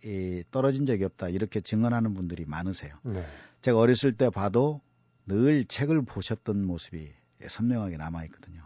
떨어진 0.51 0.85
적이 0.85 1.05
없다 1.05 1.29
이렇게 1.29 1.59
증언하는 1.59 2.13
분들이 2.13 2.45
많으세요. 2.45 2.95
네. 3.03 3.25
제가 3.61 3.77
어렸을 3.79 4.15
때 4.15 4.29
봐도 4.29 4.79
늘 5.25 5.65
책을 5.65 6.03
보셨던 6.03 6.65
모습이 6.65 7.11
선명하게 7.45 7.97
남아 7.97 8.23
있거든요. 8.25 8.61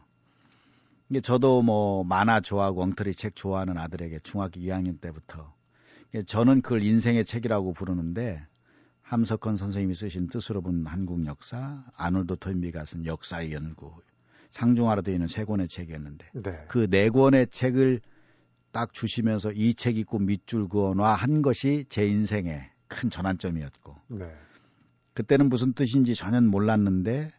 이게 1.09 1.21
저도 1.21 1.61
뭐 1.61 2.03
만화 2.03 2.41
좋아하고 2.41 2.83
엉터리 2.83 3.15
책 3.15 3.35
좋아하는 3.35 3.77
아들에게 3.77 4.19
중학교 4.19 4.59
2학년 4.59 4.99
때부터 4.99 5.55
저는 6.25 6.61
그걸 6.61 6.83
인생의 6.83 7.25
책이라고 7.25 7.73
부르는데 7.73 8.45
함석헌 9.01 9.55
선생님이 9.55 9.95
쓰신 9.95 10.27
뜻으로 10.27 10.61
본 10.61 10.85
한국 10.85 11.25
역사, 11.25 11.85
아놀드 11.95 12.35
토인비가 12.39 12.83
쓴 12.83 13.05
역사의 13.05 13.53
연구, 13.53 13.93
상중하로 14.57 15.03
되어 15.03 15.13
있는 15.13 15.27
세 15.27 15.45
권의 15.45 15.67
책이었는데 15.67 16.25
네. 16.33 16.65
그네 16.67 17.09
권의 17.09 17.47
책을 17.51 18.01
딱 18.71 18.91
주시면서 18.91 19.51
이 19.53 19.73
책 19.75 19.97
읽고 19.97 20.19
밑줄 20.19 20.67
그어놔 20.67 21.13
한 21.13 21.41
것이 21.43 21.85
제 21.89 22.07
인생의 22.07 22.67
큰 22.87 23.09
전환점이었고 23.11 23.95
네. 24.09 24.33
그때는 25.13 25.49
무슨 25.49 25.73
뜻인지 25.73 26.15
전혀 26.15 26.41
몰랐는데 26.41 27.31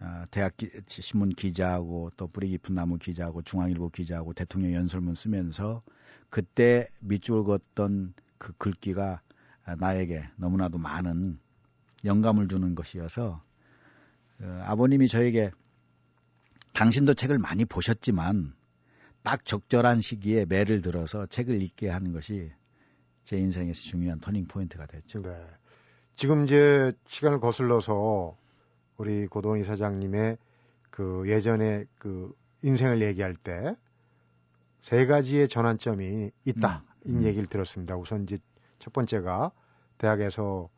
어, 0.00 0.24
대학 0.30 0.56
기, 0.56 0.70
신문 0.86 1.30
기자하고 1.30 2.10
또 2.16 2.26
뿌리 2.28 2.48
깊은 2.50 2.74
나무 2.74 2.98
기자하고 2.98 3.42
중앙일보 3.42 3.90
기자하고 3.90 4.32
대통령 4.32 4.72
연설문 4.72 5.14
쓰면서 5.14 5.82
그때 6.30 6.88
밑줄 7.00 7.44
그었던 7.44 8.14
그 8.38 8.52
글귀가 8.56 9.20
나에게 9.78 10.24
너무나도 10.36 10.78
많은 10.78 11.38
영감을 12.04 12.48
주는 12.48 12.74
것이어서 12.74 13.42
어, 14.40 14.62
아버님이 14.64 15.08
저에게 15.08 15.50
당신도 16.78 17.14
책을 17.14 17.38
많이 17.38 17.64
보셨지만 17.64 18.54
딱 19.22 19.44
적절한 19.44 20.00
시기에 20.00 20.44
매를 20.46 20.80
들어서 20.80 21.26
책을 21.26 21.60
읽게 21.62 21.88
하는 21.88 22.12
것이 22.12 22.50
제 23.24 23.36
인생에서 23.36 23.80
중요한 23.82 24.20
터닝 24.20 24.46
포인트가 24.46 24.86
됐죠. 24.86 25.22
네. 25.22 25.30
지금 26.16 26.44
이제 26.44 26.92
시간을 27.08 27.40
거슬러서 27.40 28.36
우리 28.96 29.26
고동희 29.26 29.64
사장님의 29.64 30.38
그 30.90 31.24
예전에 31.26 31.84
그 31.98 32.32
인생을 32.62 33.02
얘기할 33.02 33.34
때 33.34 33.74
세 34.88 35.06
가지의 35.06 35.48
전환점이 35.48 36.30
있다. 36.44 36.82
음. 37.06 37.10
이 37.10 37.10
음. 37.10 37.22
얘기를 37.24 37.46
들었습니다. 37.46 37.96
우선 37.96 38.22
이제 38.22 38.38
첫 38.78 38.92
번째가 38.92 39.52
대학에서 39.98 40.68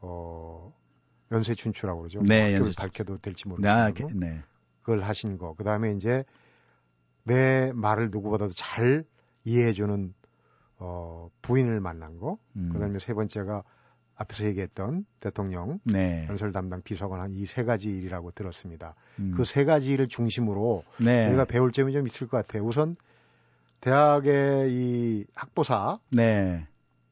어 0.00 0.72
연쇄 1.30 1.54
춘추라고 1.54 2.00
그러죠. 2.00 2.20
네, 2.22 2.54
연쇄 2.54 2.72
밝혀도 2.76 3.18
될지 3.18 3.46
모르겠고 3.46 3.70
아, 3.72 3.92
네. 4.14 4.42
그걸 4.90 5.04
하신 5.04 5.38
거. 5.38 5.54
그 5.54 5.62
다음에 5.62 5.92
이제 5.92 6.24
내 7.22 7.70
말을 7.74 8.10
누구보다도 8.10 8.52
잘 8.54 9.04
이해해주는 9.44 10.14
어, 10.78 11.28
부인을 11.42 11.78
만난 11.80 12.18
거. 12.18 12.38
음. 12.56 12.70
그 12.72 12.80
다음에 12.80 12.98
세 12.98 13.14
번째가 13.14 13.62
앞에서 14.16 14.44
얘기했던 14.46 15.06
대통령 15.20 15.78
네. 15.84 16.26
연설 16.28 16.50
담당 16.52 16.82
비서관 16.82 17.20
한 17.20 17.32
이 17.34 17.46
세 17.46 17.62
가지 17.62 17.88
일이라고 17.88 18.32
들었습니다. 18.32 18.94
음. 19.20 19.32
그세 19.36 19.64
가지 19.64 19.92
일을 19.92 20.08
중심으로 20.08 20.82
네. 20.98 21.28
우리가 21.28 21.44
배울 21.44 21.70
점이 21.70 21.92
좀 21.92 22.06
있을 22.06 22.26
것 22.26 22.38
같아요. 22.38 22.64
우선 22.64 22.96
대학의 23.80 24.72
이 24.72 25.24
학보사 25.34 26.00
네. 26.10 26.66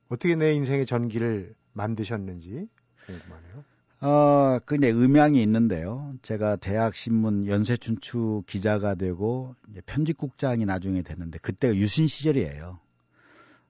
어떻게 0.08 0.34
내 0.34 0.52
인생의 0.54 0.84
전기를 0.84 1.54
만드셨는지 1.74 2.68
궁금하네요. 3.06 3.64
어, 4.00 4.58
그 4.64 4.76
이제 4.76 4.90
음향이 4.90 5.42
있는데요. 5.42 6.14
제가 6.22 6.56
대학 6.56 6.94
신문 6.94 7.46
연쇄춘추 7.46 8.44
기자가 8.46 8.94
되고 8.94 9.56
이제 9.70 9.80
편집국장이 9.86 10.64
나중에 10.64 11.02
됐는데 11.02 11.38
그때가 11.38 11.74
유신 11.74 12.06
시절이에요. 12.06 12.78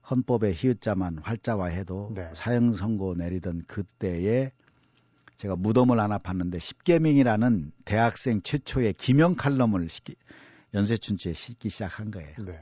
헌법에 0.09 0.53
히읗자만 0.53 1.19
활자화해도 1.19 2.11
네. 2.15 2.29
사형 2.33 2.73
선고 2.73 3.15
내리던 3.15 3.63
그때에 3.67 4.51
제가 5.37 5.55
무덤을 5.55 5.99
하나 5.99 6.17
봤는데 6.17 6.59
십계명이라는 6.59 7.71
대학생 7.85 8.41
최초의 8.41 8.93
기명 8.93 9.35
칼럼을 9.35 9.89
시키, 9.89 10.15
연쇄춘추에 10.73 11.33
싣기 11.33 11.69
시작한 11.69 12.11
거예요. 12.11 12.35
네. 12.39 12.59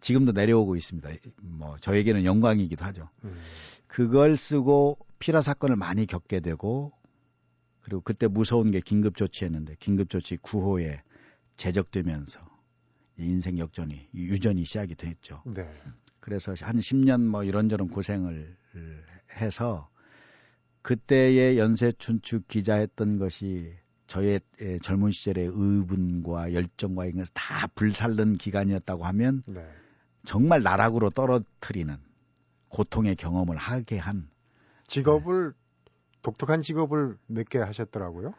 지금도 0.00 0.32
내려오고 0.32 0.76
있습니다. 0.76 1.10
뭐 1.42 1.76
저에게는 1.80 2.24
영광이기도 2.24 2.84
하죠. 2.86 3.08
음. 3.24 3.36
그걸 3.86 4.36
쓰고 4.36 4.98
피라 5.18 5.40
사건을 5.40 5.76
많이 5.76 6.06
겪게 6.06 6.40
되고 6.40 6.92
그리고 7.84 8.00
그때 8.00 8.26
무서운 8.26 8.70
게 8.70 8.80
긴급조치였는데 8.80 9.76
긴급조치 9.78 10.38
9호에 10.38 11.00
제적되면서 11.58 12.40
인생 13.18 13.58
역전이 13.58 14.08
유전이 14.14 14.64
시작이 14.64 14.94
됐죠. 14.94 15.42
네. 15.44 15.70
그래서 16.18 16.54
한 16.60 16.78
10년 16.78 17.20
뭐 17.20 17.44
이런저런 17.44 17.88
고생을 17.88 18.56
해서 19.36 19.90
그때의 20.80 21.58
연쇄춘추 21.58 22.44
기자했던 22.48 23.18
것이 23.18 23.74
저의 24.06 24.40
젊은 24.82 25.10
시절의 25.10 25.50
의분과 25.52 26.54
열정과 26.54 27.04
이런 27.04 27.18
것을 27.18 27.32
다 27.34 27.66
불살른 27.74 28.38
기간이었다고 28.38 29.04
하면 29.04 29.42
네. 29.46 29.66
정말 30.24 30.62
나락으로 30.62 31.10
떨어뜨리는 31.10 31.94
고통의 32.68 33.16
경험을 33.16 33.58
하게 33.58 33.98
한 33.98 34.30
직업을 34.86 35.52
네. 35.52 35.63
독특한 36.24 36.62
직업을 36.62 37.16
몇 37.28 37.48
개 37.48 37.58
하셨더라고요. 37.60 38.34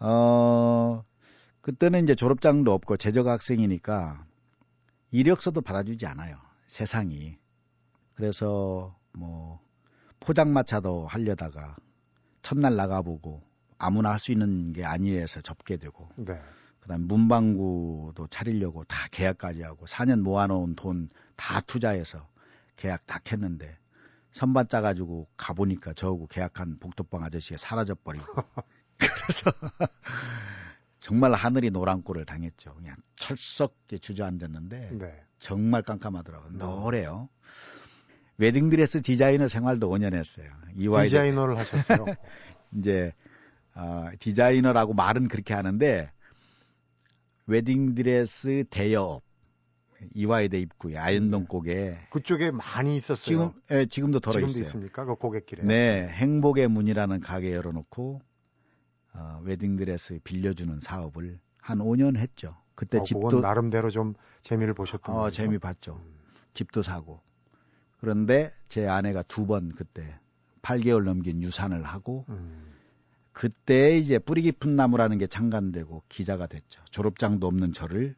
어, 0.00 1.04
그때는 1.60 2.02
이제 2.02 2.14
졸업장도 2.14 2.72
없고 2.72 2.96
재적 2.96 3.26
학생이니까 3.28 4.24
이력서도 5.12 5.60
받아주지 5.60 6.06
않아요. 6.06 6.38
세상이. 6.68 7.36
그래서 8.14 8.96
뭐 9.12 9.60
포장마차도 10.20 11.06
하려다가 11.06 11.76
첫날 12.42 12.76
나가보고 12.76 13.42
아무나 13.78 14.10
할 14.12 14.18
수 14.18 14.32
있는 14.32 14.72
게 14.72 14.84
아니어서 14.84 15.40
접게 15.42 15.76
되고 15.76 16.08
네. 16.16 16.40
그다음 16.80 17.06
문방구도 17.06 18.26
차리려고 18.28 18.84
다 18.84 18.96
계약까지 19.10 19.62
하고 19.62 19.84
4년 19.86 20.20
모아놓은 20.22 20.74
돈 20.76 21.08
다 21.36 21.60
투자해서 21.62 22.28
계약 22.76 23.06
다 23.06 23.18
했는데 23.32 23.78
선반 24.32 24.68
짜가지고 24.68 25.28
가보니까 25.36 25.94
저하고 25.94 26.26
계약한 26.26 26.78
복도방 26.78 27.24
아저씨가 27.24 27.58
사라져버리고. 27.58 28.26
그래서 28.98 29.50
정말 31.00 31.32
하늘이 31.32 31.70
노란 31.70 32.02
꼴을 32.02 32.26
당했죠. 32.26 32.74
그냥 32.74 32.96
철썩하게 33.16 33.98
주저앉았는데 33.98 34.90
네. 34.92 35.22
정말 35.38 35.82
깜깜하더라고요. 35.82 36.52
네. 36.52 36.58
노래요. 36.58 37.28
웨딩드레스 38.36 39.02
디자이너 39.02 39.48
생활도 39.48 39.88
5년 39.90 40.14
했어요. 40.14 40.50
이와이 40.76 41.08
디자이너를 41.08 41.58
하셨어요? 41.58 42.06
이제 42.76 43.12
어, 43.74 44.10
디자이너라고 44.18 44.94
말은 44.94 45.28
그렇게 45.28 45.54
하는데 45.54 46.10
웨딩드레스 47.46 48.64
대여업 48.70 49.22
이화여대 50.14 50.58
입구에 50.60 50.96
아현동 50.96 51.46
고개 51.46 51.98
그쪽에 52.10 52.50
많이 52.50 52.96
있었어요. 52.96 53.16
지금 53.24 53.52
예, 53.70 53.86
지금도 53.86 54.20
돌아 54.20 54.34
지금도 54.34 54.50
있어요. 54.52 54.62
있습니까? 54.62 55.04
그 55.04 55.14
고갯길에. 55.14 55.62
네, 55.64 56.08
행복의 56.08 56.68
문이라는 56.68 57.20
가게 57.20 57.52
열어놓고 57.54 58.20
어, 59.14 59.40
웨딩드레스 59.44 60.20
빌려주는 60.24 60.80
사업을 60.80 61.38
한 61.58 61.78
5년 61.78 62.16
했죠. 62.16 62.56
그때 62.74 62.98
어, 62.98 63.02
집도 63.02 63.40
나름대로 63.40 63.90
좀 63.90 64.14
재미를 64.42 64.72
보셨던 64.74 65.14
어, 65.14 65.20
거죠? 65.22 65.34
재미 65.36 65.58
봤죠. 65.58 66.00
음. 66.02 66.14
집도 66.54 66.82
사고. 66.82 67.20
그런데 67.98 68.52
제 68.68 68.86
아내가 68.88 69.22
두 69.24 69.46
번 69.46 69.68
그때 69.70 70.18
8개월 70.62 71.04
넘긴 71.04 71.42
유산을 71.42 71.82
하고 71.82 72.24
음. 72.30 72.72
그때 73.32 73.96
이제 73.98 74.18
뿌리 74.18 74.42
깊은 74.42 74.76
나무라는 74.76 75.18
게 75.18 75.26
창간되고 75.26 76.02
기자가 76.08 76.46
됐죠. 76.46 76.82
졸업장도 76.90 77.46
없는 77.46 77.72
저를 77.72 78.14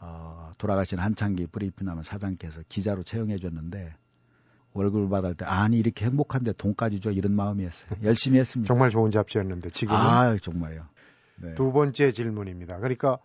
어, 0.00 0.50
돌아가신 0.58 0.98
한창기 0.98 1.46
브리핑하면 1.48 2.02
사장께서 2.02 2.62
기자로 2.68 3.02
채용해 3.02 3.38
줬는데 3.38 3.94
월급을 4.74 5.08
받을 5.08 5.34
때 5.34 5.44
아니 5.44 5.78
이렇게 5.78 6.04
행복한데 6.04 6.52
돈까지 6.54 7.00
줘 7.00 7.10
이런 7.10 7.32
마음이었어요. 7.32 7.90
열심히 8.04 8.38
했습니다. 8.38 8.66
정말 8.66 8.90
좋은 8.90 9.10
잡지였는데 9.10 9.70
지금은 9.70 9.98
아 9.98 10.36
정말요. 10.36 10.86
네. 11.36 11.54
두 11.54 11.72
번째 11.72 12.12
질문입니다. 12.12 12.78
그러니까 12.78 13.18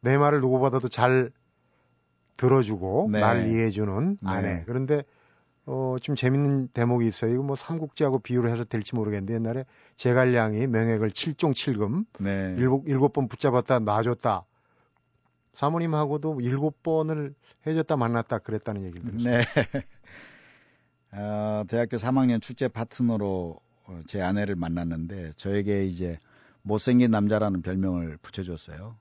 내 0.00 0.18
말을 0.18 0.40
누구보다도 0.40 0.88
잘 0.88 1.30
들어주고 2.36 3.10
네. 3.12 3.20
날 3.20 3.48
이해해주는 3.48 4.18
네. 4.20 4.30
아내. 4.30 4.62
그런데 4.66 5.02
어, 5.66 5.96
좀 6.00 6.14
재밌는 6.14 6.68
대목이 6.68 7.06
있어요. 7.06 7.32
이거 7.32 7.42
뭐 7.42 7.54
삼국지하고 7.54 8.20
비유를 8.20 8.50
해서 8.50 8.64
될지 8.64 8.94
모르겠는데 8.94 9.34
옛날에 9.34 9.64
제갈량이 9.96 10.66
명액을 10.66 11.10
7종 11.10 11.52
7금 11.52 12.06
네. 12.20 12.54
일곱 12.58 12.88
일곱 12.88 13.12
번 13.12 13.28
붙잡았다 13.28 13.80
놔줬다. 13.80 14.44
사모님하고도 15.58 16.40
일곱 16.40 16.84
번을 16.84 17.34
헤어졌다 17.66 17.96
만났다 17.96 18.38
그랬다는 18.38 18.84
얘기를 18.84 19.10
들었어요. 19.10 19.38
네. 19.38 19.44
어, 21.10 21.64
대학교 21.66 21.96
3학년 21.96 22.40
출제 22.40 22.68
파트너로 22.68 23.58
어, 23.86 24.00
제 24.06 24.22
아내를 24.22 24.54
만났는데 24.54 25.32
저에게 25.36 25.84
이제 25.84 26.20
못생긴 26.62 27.10
남자라는 27.10 27.62
별명을 27.62 28.18
붙여줬어요. 28.22 28.96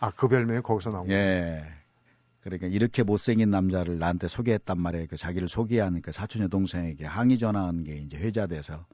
아, 0.00 0.10
그 0.12 0.28
별명이 0.28 0.60
거기서 0.60 0.90
나온 0.90 1.08
거예요? 1.08 1.20
예. 1.20 1.64
그러니까 2.42 2.68
이렇게 2.68 3.02
못생긴 3.02 3.50
남자를 3.50 3.98
나한테 3.98 4.28
소개했단 4.28 4.78
말이에요. 4.78 5.08
그 5.08 5.16
자기를 5.16 5.48
소개하는 5.48 6.00
그 6.00 6.12
사촌 6.12 6.42
여동생에게 6.42 7.06
항의 7.06 7.38
전화한 7.38 7.82
게 7.82 7.96
이제 7.96 8.16
회자돼서 8.16 8.86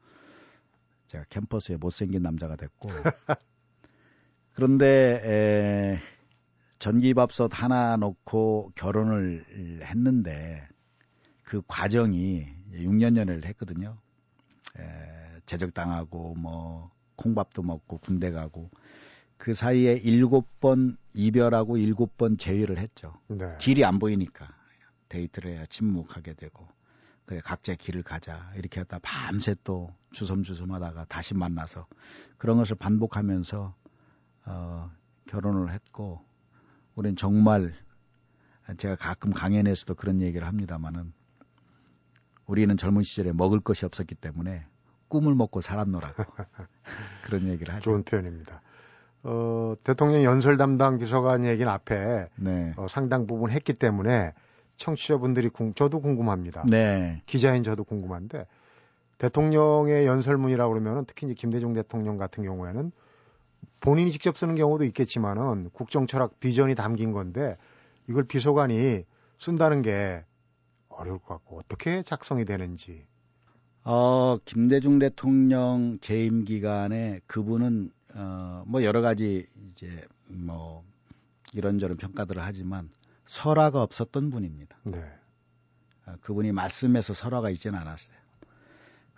제가 1.08 1.24
캠퍼스에 1.28 1.76
못생긴 1.76 2.22
남자가 2.22 2.56
됐고 2.56 2.88
그런데 4.54 5.20
에, 5.22 6.17
전기밥솥 6.78 7.50
하나 7.52 7.96
놓고 7.96 8.72
결혼을 8.74 9.44
했는데 9.82 10.66
그 11.42 11.62
과정이 11.66 12.46
6년 12.72 13.16
연애를 13.16 13.44
했거든요. 13.46 13.98
에, 14.78 15.40
제적당하고 15.46 16.34
뭐 16.34 16.90
콩밥도 17.16 17.62
먹고 17.62 17.98
군대 17.98 18.30
가고 18.30 18.70
그 19.36 19.54
사이에 19.54 19.94
일곱 19.94 20.60
번 20.60 20.96
이별하고 21.14 21.78
일곱 21.78 22.16
번 22.16 22.36
재회를 22.36 22.78
했죠. 22.78 23.14
네. 23.28 23.56
길이 23.58 23.84
안 23.84 23.98
보이니까 23.98 24.48
데이트를 25.08 25.52
해야 25.52 25.66
침묵하게 25.66 26.34
되고 26.34 26.68
그래 27.24 27.40
각자 27.42 27.74
길을 27.74 28.02
가자 28.02 28.52
이렇게 28.56 28.80
했다 28.80 28.98
밤새 29.02 29.54
또 29.64 29.92
주섬주섬하다가 30.12 31.06
다시 31.06 31.34
만나서 31.34 31.86
그런 32.36 32.56
것을 32.56 32.76
반복하면서 32.76 33.74
어, 34.46 34.90
결혼을 35.26 35.72
했고 35.72 36.27
우리는 36.98 37.14
정말 37.14 37.74
제가 38.76 38.96
가끔 38.96 39.32
강연에서도 39.32 39.94
그런 39.94 40.20
얘기를 40.20 40.44
합니다만은 40.48 41.12
우리는 42.46 42.76
젊은 42.76 43.04
시절에 43.04 43.30
먹을 43.32 43.60
것이 43.60 43.86
없었기 43.86 44.16
때문에 44.16 44.66
꿈을 45.06 45.36
먹고 45.36 45.60
살았노라고 45.60 46.24
그런 47.24 47.46
얘기를 47.46 47.72
하죠. 47.72 47.82
좋은 47.82 48.02
표현입니다. 48.02 48.62
어, 49.22 49.74
대통령 49.84 50.24
연설 50.24 50.56
담당 50.56 50.98
비서관 50.98 51.44
얘기는 51.44 51.70
앞에 51.70 52.30
네. 52.34 52.72
어, 52.76 52.88
상당 52.88 53.28
부분 53.28 53.52
했기 53.52 53.74
때문에 53.74 54.32
청취자분들이 54.76 55.50
궁, 55.50 55.74
저도 55.74 56.00
궁금합니다. 56.00 56.64
네. 56.68 57.22
기자인 57.26 57.62
저도 57.62 57.84
궁금한데 57.84 58.46
대통령의 59.18 60.04
연설문이라고 60.06 60.72
그러면은 60.72 61.04
특히 61.06 61.28
이제 61.28 61.34
김대중 61.34 61.74
대통령 61.74 62.16
같은 62.16 62.42
경우에는 62.42 62.90
본인이 63.80 64.10
직접 64.10 64.36
쓰는 64.36 64.54
경우도 64.54 64.84
있겠지만은 64.84 65.70
국정 65.72 66.06
철학 66.06 66.40
비전이 66.40 66.74
담긴 66.74 67.12
건데 67.12 67.56
이걸 68.08 68.24
비서관이 68.24 69.04
쓴다는 69.38 69.82
게 69.82 70.24
어려울 70.88 71.18
것 71.18 71.28
같고 71.28 71.58
어떻게 71.58 72.02
작성이 72.02 72.44
되는지. 72.44 73.06
어, 73.84 74.38
김대중 74.44 74.98
대통령 74.98 75.98
재임 76.00 76.44
기간에 76.44 77.20
그분은 77.26 77.90
어, 78.14 78.64
뭐 78.66 78.82
여러 78.82 79.00
가지 79.00 79.46
이제 79.70 80.04
뭐 80.26 80.84
이런저런 81.52 81.96
평가들을 81.96 82.42
하지만 82.42 82.90
설화가 83.26 83.82
없었던 83.82 84.30
분입니다. 84.30 84.76
네. 84.84 85.02
어, 86.06 86.14
그분이 86.20 86.52
말씀에서 86.52 87.14
설화가 87.14 87.50
있지는 87.50 87.78
않았어요. 87.78 88.18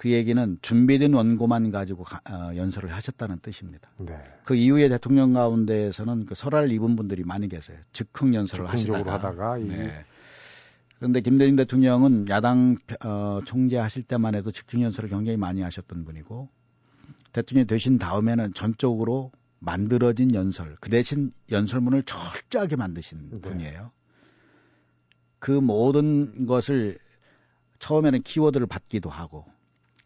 그 0.01 0.09
얘기는 0.09 0.57
준비된 0.63 1.13
원고만 1.13 1.71
가지고 1.71 2.05
가, 2.05 2.23
어, 2.25 2.57
연설을 2.57 2.91
하셨다는 2.91 3.41
뜻입니다. 3.41 3.91
네. 3.99 4.17
그 4.45 4.55
이후에 4.55 4.89
대통령 4.89 5.35
가운데에서는 5.35 6.25
그 6.25 6.35
설화를 6.35 6.73
입은 6.73 6.97
분들이 6.97 7.23
많이 7.23 7.51
계세요. 7.51 7.77
즉흥 7.93 8.33
연설을 8.33 8.67
하시다가. 8.67 9.13
하다가 9.13 9.59
네. 9.59 10.07
그런데 10.97 11.21
김대중 11.21 11.55
대통령은 11.57 12.31
야당 12.31 12.79
어, 13.05 13.41
총재 13.45 13.77
하실 13.77 14.03
때만 14.03 14.35
해도 14.35 14.51
즉흥 14.51 14.81
연설을 14.81 15.11
굉장히 15.11 15.37
많이 15.37 15.61
하셨던 15.61 16.07
분이고 16.07 16.49
대통령이 17.35 17.67
되신 17.67 17.99
다음에는 17.99 18.55
전적으로 18.55 19.33
만들어진 19.59 20.33
연설, 20.33 20.77
그 20.81 20.89
대신 20.89 21.31
연설문을 21.51 22.05
철저하게 22.05 22.77
만드신 22.77 23.33
네. 23.33 23.41
분이에요. 23.43 23.91
그 25.41 25.51
모든 25.51 26.47
것을 26.47 26.99
처음에는 27.81 28.23
키워드를 28.23 28.67
받기도 28.67 29.11
하고, 29.11 29.45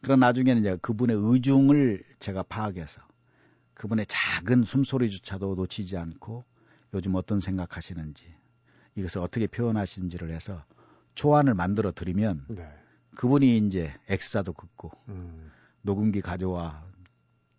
그런 0.05 0.21
나중에는 0.21 0.61
이제 0.61 0.77
그분의 0.83 1.17
의중을 1.19 2.05
제가 2.21 2.43
파악해서 2.43 3.01
그분의 3.73 4.05
작은 4.07 4.65
숨소리조차도 4.65 5.55
놓치지 5.55 5.97
않고 5.97 6.45
요즘 6.93 7.15
어떤 7.15 7.41
생각하시는지 7.41 8.23
이것을 8.97 9.23
어떻게 9.23 9.47
표현하시는지를 9.47 10.31
해서 10.31 10.63
초안을 11.15 11.55
만들어 11.55 11.91
드리면 11.91 12.45
네. 12.51 12.69
그분이 13.17 13.57
이제 13.57 13.95
엑사도 14.09 14.53
긋고 14.53 14.91
음. 15.09 15.51
녹음기 15.81 16.21
가져와 16.21 16.85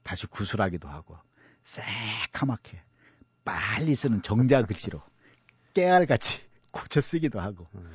다시 0.03 0.27
구술하기도 0.27 0.87
하고 0.87 1.17
새카맣게 1.63 2.79
빨리 3.43 3.95
쓰는 3.95 4.21
정자 4.21 4.61
글씨로 4.63 5.01
깨알같이 5.73 6.43
고쳐 6.71 7.01
쓰기도 7.01 7.39
하고 7.39 7.67
음. 7.73 7.89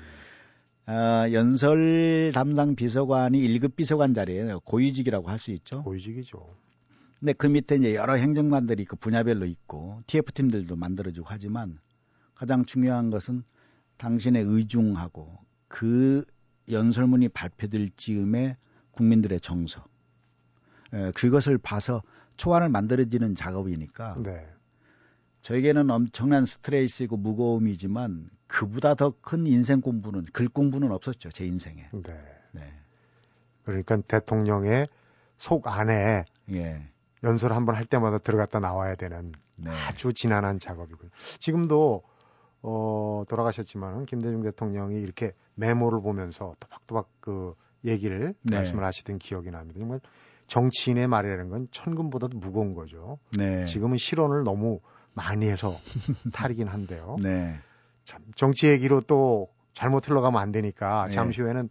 어, 0.90 1.30
연설 1.32 2.32
담당 2.34 2.74
비서관이 2.74 3.38
1급 3.40 3.76
비서관 3.76 4.12
자리에 4.12 4.54
고위직이라고 4.64 5.30
할 5.30 5.38
수 5.38 5.52
있죠. 5.52 5.84
고위직이죠. 5.84 6.56
근데 7.20 7.32
그 7.32 7.46
밑에 7.46 7.76
이제 7.76 7.94
여러 7.94 8.14
행정관들이 8.14 8.86
그 8.86 8.96
분야별로 8.96 9.46
있고 9.46 10.02
TF팀들도 10.08 10.74
만들어주고 10.74 11.28
하지만 11.30 11.78
가장 12.34 12.64
중요한 12.64 13.10
것은 13.10 13.44
당신의 13.98 14.42
의중하고 14.42 15.38
그 15.68 16.24
연설문이 16.68 17.28
발표될 17.28 17.90
즈음에 17.96 18.56
국민들의 18.90 19.40
정서 19.42 19.84
에, 20.92 21.12
그것을 21.12 21.58
봐서 21.58 22.02
초안을 22.36 22.68
만들어지는 22.68 23.36
작업이니까 23.36 24.16
네. 24.24 24.44
저에게는 25.42 25.90
엄청난 25.90 26.44
스트레스이고 26.44 27.16
무거움이지만 27.16 28.30
그보다 28.46 28.94
더 28.94 29.14
큰 29.22 29.46
인생 29.46 29.80
공부는 29.80 30.26
글 30.32 30.48
공부는 30.48 30.90
없었죠 30.92 31.30
제 31.30 31.46
인생에. 31.46 31.88
네. 31.92 32.18
네. 32.52 32.62
그러니까 33.64 33.98
대통령의 33.98 34.88
속 35.38 35.66
안에 35.68 36.24
예. 36.52 36.82
연설 37.22 37.52
한번 37.52 37.74
할 37.76 37.84
때마다 37.84 38.18
들어갔다 38.18 38.60
나와야 38.60 38.94
되는 38.94 39.32
네. 39.56 39.70
아주 39.70 40.12
지난한 40.12 40.58
작업이고요. 40.58 41.10
지금도 41.38 42.02
어, 42.62 43.24
돌아가셨지만 43.28 44.04
김대중 44.06 44.42
대통령이 44.42 45.00
이렇게 45.00 45.32
메모를 45.54 46.02
보면서 46.02 46.54
또박또박 46.60 47.08
그 47.20 47.54
얘기를 47.84 48.34
네. 48.42 48.56
말씀을 48.56 48.84
하시던 48.84 49.18
기억이 49.18 49.50
납니다. 49.50 49.78
정말 49.78 50.00
정치인의 50.46 51.06
말이라는 51.06 51.48
건 51.48 51.68
천금보다도 51.70 52.38
무거운 52.38 52.74
거죠. 52.74 53.18
네. 53.38 53.64
지금은 53.66 53.96
실언을 53.96 54.42
너무 54.44 54.80
많이 55.14 55.48
해서 55.48 55.78
탈이긴 56.32 56.68
한데요. 56.68 57.16
네. 57.22 57.58
참 58.04 58.22
정치 58.34 58.68
얘기로 58.68 59.02
또 59.02 59.48
잘못 59.74 60.08
흘러가면 60.08 60.40
안 60.40 60.52
되니까 60.52 61.06
네. 61.08 61.14
잠시 61.14 61.42
후에는 61.42 61.68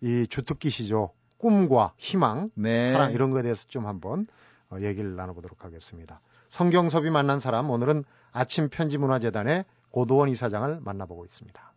이 0.00 0.26
주특기시죠. 0.28 1.12
꿈과 1.38 1.94
희망, 1.96 2.50
네. 2.54 2.92
사랑 2.92 3.12
이런 3.12 3.30
거에 3.30 3.42
대해서 3.42 3.66
좀 3.68 3.86
한번 3.86 4.26
어, 4.70 4.76
얘기를 4.80 5.16
나눠보도록 5.16 5.64
하겠습니다. 5.64 6.20
성경섭이 6.50 7.10
만난 7.10 7.40
사람 7.40 7.70
오늘은 7.70 8.04
아침 8.32 8.68
편지 8.68 8.98
문화재단의 8.98 9.64
고도원 9.90 10.28
이사장을 10.28 10.80
만나보고 10.80 11.24
있습니다. 11.24 11.72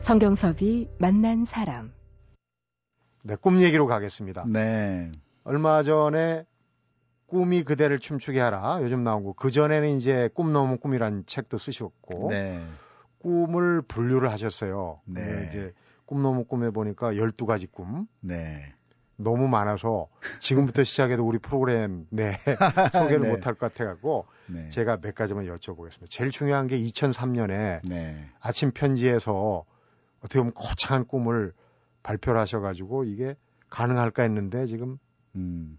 성경섭이 0.00 0.88
만난 0.98 1.44
사람. 1.44 1.92
네, 3.22 3.36
꿈 3.36 3.60
얘기로 3.60 3.86
가겠습니다. 3.86 4.46
네. 4.46 5.12
얼마 5.48 5.82
전에 5.82 6.44
꿈이 7.26 7.62
그대를 7.62 8.00
춤추게 8.00 8.38
하라 8.38 8.80
요즘 8.82 9.02
나온 9.02 9.24
거. 9.24 9.32
그 9.32 9.50
전에는 9.50 9.96
이제 9.96 10.28
꿈 10.34 10.52
넘은 10.52 10.76
꿈이란 10.76 11.24
책도 11.24 11.56
쓰셨고 11.56 12.28
네. 12.28 12.62
꿈을 13.18 13.80
분류를 13.80 14.30
하셨어요. 14.30 15.00
네. 15.06 15.48
이제 15.48 15.72
꿈 16.04 16.22
넘은 16.22 16.44
꿈에 16.44 16.68
보니까 16.68 17.12
12가지 17.12 17.70
꿈. 17.72 18.06
네. 18.20 18.74
너무 19.16 19.48
많아서 19.48 20.08
지금부터 20.38 20.84
시작해도 20.84 21.26
우리 21.26 21.38
프로그램 21.38 22.06
네 22.10 22.36
소개를 22.92 23.20
네. 23.20 23.30
못할 23.30 23.54
것 23.54 23.72
같아갖고 23.72 24.26
네. 24.48 24.68
제가 24.68 24.98
몇 24.98 25.14
가지만 25.14 25.46
여쭤보겠습니다. 25.46 26.10
제일 26.10 26.30
중요한 26.30 26.66
게 26.66 26.78
2003년에 26.78 27.80
네. 27.88 28.30
아침 28.38 28.70
편지에서 28.70 29.64
어떻게 30.18 30.40
보면 30.40 30.52
거창한 30.52 31.06
꿈을 31.06 31.54
발표를 32.02 32.38
하셔가지고 32.38 33.04
이게 33.04 33.34
가능할까 33.70 34.22
했는데 34.24 34.66
지금 34.66 34.98
음, 35.36 35.78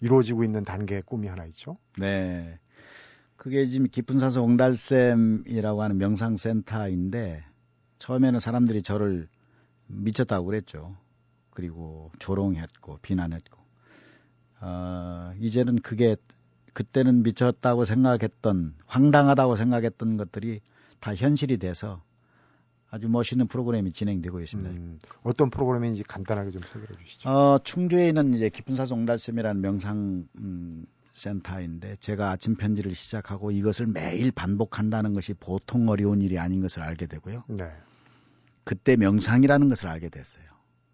이루어지고 0.00 0.44
있는 0.44 0.64
단계의 0.64 1.02
꿈이 1.02 1.28
하나 1.28 1.44
있죠. 1.46 1.76
네. 1.98 2.58
그게 3.36 3.66
지금 3.66 3.88
깊은 3.88 4.18
산소 4.18 4.42
옹달샘이라고 4.42 5.82
하는 5.82 5.98
명상센터인데 5.98 7.44
처음에는 7.98 8.40
사람들이 8.40 8.82
저를 8.82 9.28
미쳤다고 9.86 10.46
그랬죠. 10.46 10.96
그리고 11.50 12.12
조롱했고 12.18 12.98
비난했고 13.02 13.58
어, 14.60 15.32
이제는 15.40 15.80
그게 15.80 16.16
그때는 16.72 17.22
미쳤다고 17.22 17.84
생각했던 17.84 18.74
황당하다고 18.86 19.56
생각했던 19.56 20.16
것들이 20.16 20.60
다 21.00 21.14
현실이 21.14 21.58
돼서 21.58 22.02
아주 22.90 23.08
멋있는 23.08 23.46
프로그램이 23.48 23.92
진행되고 23.92 24.40
있습니다. 24.40 24.70
음, 24.70 24.98
어떤 25.22 25.50
프로그램인지 25.50 26.04
간단하게 26.04 26.50
좀 26.50 26.62
소개해 26.62 26.88
주시죠. 27.04 27.28
어, 27.28 27.58
충주에 27.62 28.08
있는 28.08 28.32
이제 28.32 28.48
깊은 28.48 28.76
사송달샘이라는 28.76 29.60
명상 29.60 30.26
음, 30.40 30.86
센터인데 31.12 31.96
제가 32.00 32.30
아침 32.30 32.54
편지를 32.54 32.94
시작하고 32.94 33.50
이것을 33.50 33.86
매일 33.86 34.30
반복한다는 34.30 35.12
것이 35.12 35.34
보통 35.34 35.88
어려운 35.88 36.22
일이 36.22 36.38
아닌 36.38 36.60
것을 36.60 36.82
알게 36.82 37.06
되고요. 37.06 37.44
네. 37.48 37.70
그때 38.64 38.96
명상이라는 38.96 39.68
것을 39.68 39.88
알게 39.88 40.08
됐어요. 40.08 40.44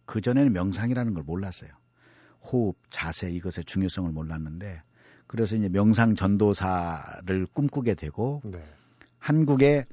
그 0.07 0.21
전에는 0.21 0.53
명상이라는 0.53 1.15
걸 1.15 1.23
몰랐어요. 1.23 1.71
호흡, 2.41 2.77
자세 2.91 3.31
이것의 3.31 3.65
중요성을 3.67 4.11
몰랐는데 4.11 4.83
그래서 5.27 5.57
이제 5.57 5.69
명상 5.69 6.15
전도사를 6.15 7.47
꿈꾸게 7.53 7.95
되고 7.95 8.43
네. 8.45 8.63
한국의 9.19 9.87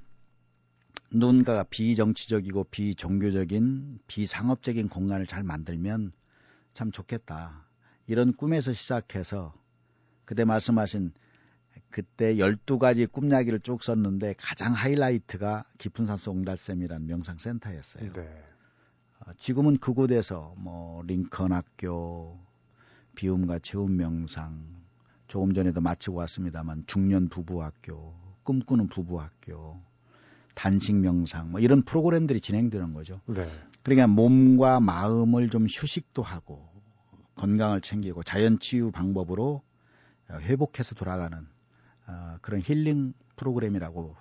누군가가 1.13 1.63
비정치적이고 1.63 2.65
비종교적인 2.65 3.99
비상업적인 4.07 4.87
공간을 4.87 5.27
잘 5.27 5.43
만들면 5.43 6.13
참 6.73 6.91
좋겠다. 6.91 7.65
이런 8.07 8.33
꿈에서 8.33 8.73
시작해서 8.73 9.53
그때 10.25 10.45
말씀하신 10.45 11.11
그때 11.89 12.35
12가지 12.35 13.11
꿈야기를 13.11 13.59
쭉 13.59 13.83
썼는데 13.83 14.35
가장 14.37 14.73
하이라이트가 14.73 15.65
깊은 15.77 16.05
산소 16.05 16.31
옹달샘이라는 16.31 17.05
명상센터였어요. 17.05 18.13
네. 18.13 18.43
어, 19.19 19.33
지금은 19.37 19.77
그곳에서 19.77 20.55
뭐 20.57 21.03
링컨 21.03 21.51
학교, 21.51 22.39
비움과 23.15 23.59
체험 23.59 23.97
명상, 23.97 24.65
조금 25.27 25.53
전에도 25.53 25.81
마치고 25.81 26.15
왔습니다만 26.17 26.85
중년 26.87 27.27
부부 27.27 27.61
학교, 27.61 28.15
꿈꾸는 28.43 28.87
부부 28.87 29.19
학교, 29.19 29.81
단식 30.53 30.95
명상 30.95 31.51
뭐 31.51 31.59
이런 31.59 31.81
프로그램들이 31.83 32.41
진행되는 32.41 32.93
거죠. 32.93 33.19
네. 33.25 33.47
그러니까 33.83 34.07
몸과 34.07 34.79
마음을 34.79 35.49
좀 35.49 35.65
휴식도 35.65 36.21
하고 36.23 36.67
건강을 37.35 37.81
챙기고 37.81 38.23
자연 38.23 38.59
치유 38.59 38.91
방법으로 38.91 39.61
회복해서 40.29 40.95
돌아가는 40.95 41.47
어, 42.07 42.37
그런 42.41 42.61
힐링 42.61 43.13
프로그램이라고 43.35 44.15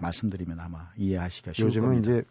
말씀드리면 0.00 0.60
아마 0.60 0.90
이해하시기가 0.96 1.52
쉬울 1.52 1.68
요즘은 1.68 1.88
겁니다. 1.88 2.10
이제 2.10 2.24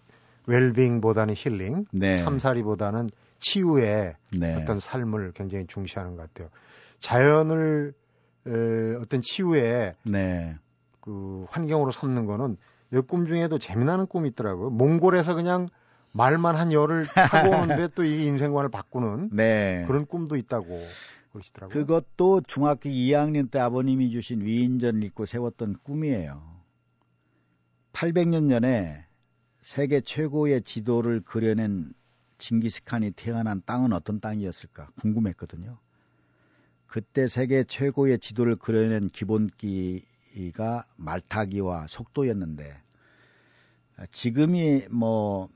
웰빙보다는 0.45 1.33
힐링, 1.37 1.85
네. 1.91 2.17
참사리보다는 2.17 3.09
치유의 3.39 4.15
네. 4.37 4.55
어떤 4.55 4.79
삶을 4.79 5.31
굉장히 5.33 5.65
중시하는 5.67 6.15
것 6.15 6.33
같아요. 6.33 6.49
자연을 6.99 7.93
에, 8.47 8.95
어떤 8.95 9.21
치유의 9.21 9.95
네. 10.03 10.57
그 10.99 11.45
환경으로 11.49 11.91
삼는 11.91 12.25
거는 12.25 12.57
여꿈 12.93 13.25
중에도 13.25 13.57
재미나는 13.57 14.05
꿈이 14.07 14.29
있더라고요. 14.29 14.69
몽골에서 14.69 15.35
그냥 15.35 15.67
말만 16.11 16.55
한 16.55 16.71
열을 16.71 17.07
타고 17.07 17.49
오는데 17.57 17.89
또 17.89 18.03
이 18.03 18.25
인생관을 18.25 18.69
바꾸는 18.69 19.29
네. 19.33 19.83
그런 19.87 20.05
꿈도 20.05 20.35
있다고 20.35 20.79
그러시더라고요. 21.31 21.73
그것도 21.73 22.41
중학교 22.47 22.89
2학년 22.89 23.49
때 23.49 23.59
아버님이 23.59 24.11
주신 24.11 24.41
위인전을 24.41 25.03
입고 25.03 25.25
세웠던 25.25 25.77
꿈이에요. 25.83 26.53
800년 27.93 28.49
전에 28.49 29.05
세계 29.61 30.01
최고의 30.01 30.61
지도를 30.61 31.21
그려낸 31.21 31.93
징기스칸이 32.37 33.11
태어난 33.11 33.61
땅은 33.65 33.93
어떤 33.93 34.19
땅이었을까 34.19 34.89
궁금했거든요. 35.01 35.77
그때 36.85 37.27
세계 37.27 37.63
최고의 37.63 38.19
지도를 38.19 38.55
그려낸 38.55 39.09
기본기가 39.09 40.85
말타기와 40.97 41.87
속도였는데 41.87 42.82
지금이 44.11 44.87
뭐 44.89 45.49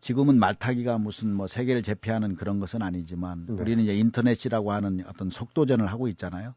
지금은 0.00 0.38
말타기가 0.38 0.98
무슨 0.98 1.32
뭐 1.32 1.46
세계를 1.46 1.82
제패하는 1.82 2.34
그런 2.34 2.58
것은 2.58 2.82
아니지만 2.82 3.46
네. 3.46 3.52
우리는 3.52 3.84
이제 3.84 3.94
인터넷이라고 3.96 4.72
하는 4.72 5.04
어떤 5.06 5.30
속도전을 5.30 5.86
하고 5.86 6.08
있잖아요. 6.08 6.54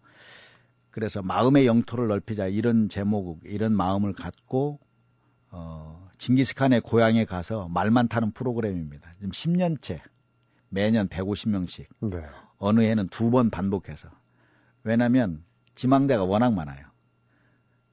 그래서 0.90 1.22
마음의 1.22 1.68
영토를 1.68 2.08
넓히자 2.08 2.48
이런 2.48 2.90
제목, 2.90 3.42
이런 3.46 3.74
마음을 3.74 4.14
갖고 4.14 4.80
어, 5.52 6.10
징기스칸의 6.18 6.82
고향에 6.82 7.26
가서 7.26 7.68
말만 7.68 8.08
타는 8.08 8.32
프로그램입니다. 8.32 9.14
지금 9.18 9.30
10년째 9.30 10.00
매년 10.70 11.08
150명씩 11.08 11.86
네. 12.10 12.24
어느 12.58 12.82
해는 12.82 13.10
두 13.10 13.30
번 13.30 13.52
반복해서 13.52 14.10
왜냐하면 14.84 15.44
지망자가 15.76 16.24
워낙 16.24 16.54
많아요. 16.54 16.88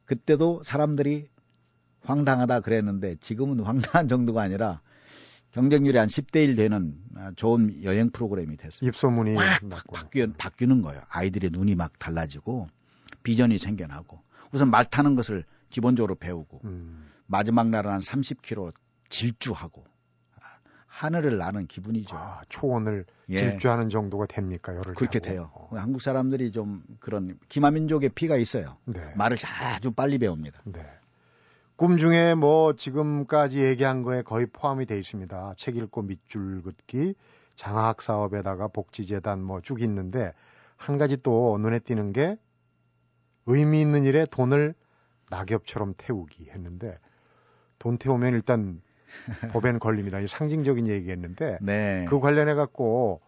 그때도 0.06 0.62
사람들이 0.62 1.28
황당하다 2.04 2.60
그랬는데 2.60 3.16
지금은 3.16 3.60
황당한 3.60 4.08
정도가 4.08 4.42
아니라 4.42 4.80
경쟁률이 5.52 5.98
한 5.98 6.08
10대 6.08 6.36
1 6.44 6.56
되는 6.56 6.96
좋은 7.36 7.82
여행 7.84 8.10
프로그램이 8.10 8.56
됐어요. 8.56 8.88
입소문이 8.88 9.34
확, 9.34 9.60
확 9.70 9.84
바뀌, 9.92 10.26
바뀌는 10.32 10.82
거예요. 10.82 11.02
아이들의 11.08 11.50
눈이 11.52 11.74
막 11.74 11.98
달라지고 11.98 12.68
비전이 13.22 13.58
생겨나고 13.58 14.20
우선 14.52 14.70
말 14.70 14.84
타는 14.86 15.14
것을 15.14 15.44
기본적으로 15.70 16.14
배우고 16.14 16.60
음. 16.64 17.10
마지막 17.26 17.68
날은 17.68 17.90
한 17.90 18.00
30km 18.00 18.72
질주하고 19.08 19.84
하늘을 20.86 21.38
나는 21.38 21.66
기분이죠. 21.66 22.14
아, 22.16 22.42
초원을 22.50 23.06
예. 23.30 23.36
질주하는 23.38 23.88
정도가 23.88 24.26
됩니까? 24.26 24.72
열을 24.72 24.94
그렇게 24.94 25.18
타고. 25.18 25.30
돼요. 25.30 25.50
어. 25.54 25.68
한국 25.72 26.02
사람들이 26.02 26.52
좀 26.52 26.82
그런 27.00 27.38
기마민족의 27.48 28.10
피가 28.10 28.36
있어요. 28.36 28.76
네. 28.84 29.00
말을 29.16 29.38
아주 29.42 29.90
빨리 29.90 30.18
배웁니다. 30.18 30.60
네. 30.66 30.84
꿈 31.82 31.96
중에 31.98 32.36
뭐 32.36 32.74
지금까지 32.74 33.58
얘기한 33.58 34.04
거에 34.04 34.22
거의 34.22 34.46
포함이 34.46 34.86
돼 34.86 35.00
있습니다. 35.00 35.54
책 35.56 35.76
읽고 35.76 36.02
밑줄 36.02 36.62
긋기, 36.62 37.16
장학 37.56 38.02
사업에다가 38.02 38.68
복지재단 38.68 39.42
뭐 39.42 39.60
쭉 39.62 39.82
있는데 39.82 40.32
한 40.76 40.96
가지 40.96 41.20
또 41.20 41.58
눈에 41.58 41.80
띄는 41.80 42.12
게 42.12 42.36
의미 43.46 43.80
있는 43.80 44.04
일에 44.04 44.26
돈을 44.30 44.76
낙엽처럼 45.30 45.94
태우기 45.96 46.50
했는데 46.50 47.00
돈 47.80 47.98
태우면 47.98 48.32
일단 48.34 48.80
법엔 49.50 49.80
걸립니다. 49.80 50.20
이 50.20 50.28
상징적인 50.28 50.86
얘기했는데 50.86 51.58
네. 51.66 52.06
그 52.08 52.20
관련해 52.20 52.54
갖고 52.54 53.20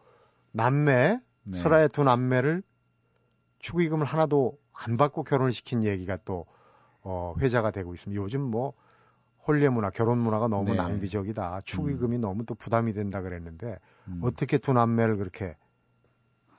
남매 0.52 1.18
네. 1.42 1.58
스라의 1.58 1.88
두 1.88 2.04
남매를 2.04 2.62
축의금을 3.58 4.06
하나도 4.06 4.56
안 4.72 4.96
받고 4.96 5.24
결혼을 5.24 5.50
시킨 5.50 5.82
얘기가 5.82 6.18
또 6.24 6.46
어, 7.04 7.34
회자가 7.38 7.70
되고 7.70 7.94
있습니다. 7.94 8.20
요즘 8.20 8.40
뭐 8.40 8.72
홀례 9.46 9.68
문화, 9.68 9.90
결혼 9.90 10.18
문화가 10.18 10.48
너무 10.48 10.70
네. 10.70 10.76
낭비적이다. 10.76 11.60
축의금이 11.64 12.16
음. 12.16 12.20
너무 12.20 12.46
또 12.46 12.54
부담이 12.54 12.94
된다 12.94 13.20
그랬는데 13.20 13.78
음. 14.08 14.20
어떻게 14.22 14.58
두 14.58 14.72
남매를 14.72 15.18
그렇게 15.18 15.54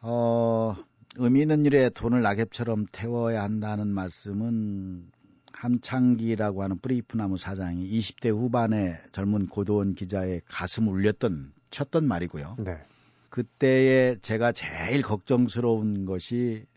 어, 0.01 0.75
의미 1.17 1.41
있는 1.41 1.65
일에 1.65 1.89
돈을 1.89 2.21
낙엽처럼 2.21 2.85
태워야 2.91 3.41
한다는 3.41 3.87
말씀은 3.87 5.09
함창기라고 5.51 6.61
하는 6.61 6.77
뿌리프나무 6.79 7.37
사장이 7.37 7.89
20대 7.89 8.29
후반의 8.29 8.97
젊은 9.11 9.47
고도원 9.47 9.95
기자의 9.95 10.41
가슴 10.45 10.87
울렸던 10.87 11.53
쳤던 11.71 12.07
말이고요. 12.07 12.57
네. 12.59 12.77
그때에 13.29 14.17
제가 14.21 14.51
제일 14.51 15.01
걱정스러운 15.01 16.05
것이 16.05 16.67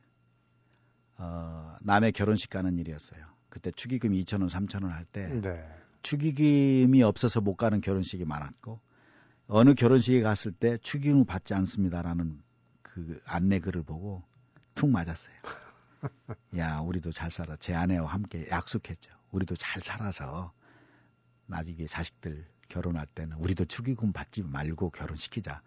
어, 1.18 1.76
남의 1.82 2.12
결혼식 2.12 2.48
가는 2.48 2.78
일이었어요. 2.78 3.37
그때 3.48 3.70
축의금 3.70 4.12
2천 4.12 4.40
원, 4.40 4.48
3천 4.48 4.82
원 4.82 4.92
할때 4.92 5.26
네. 5.40 5.64
축의금이 6.02 7.02
없어서 7.02 7.40
못 7.40 7.56
가는 7.56 7.80
결혼식이 7.80 8.24
많았고 8.24 8.80
어느 9.48 9.74
결혼식에 9.74 10.20
갔을 10.22 10.52
때 10.52 10.76
축의금 10.78 11.24
받지 11.24 11.54
않습니다라는 11.54 12.42
그 12.82 13.20
안내 13.24 13.60
글을 13.60 13.82
보고 13.82 14.22
툭 14.74 14.90
맞았어요. 14.90 15.34
야, 16.58 16.78
우리도 16.80 17.12
잘 17.12 17.30
살아. 17.30 17.56
제 17.56 17.74
아내와 17.74 18.06
함께 18.06 18.46
약속했죠. 18.50 19.10
우리도 19.32 19.56
잘 19.56 19.82
살아서 19.82 20.52
나중에 21.46 21.86
자식들 21.86 22.46
결혼할 22.68 23.06
때는 23.14 23.36
우리도 23.38 23.64
축의금 23.64 24.12
받지 24.12 24.42
말고 24.42 24.90
결혼시키자. 24.90 25.62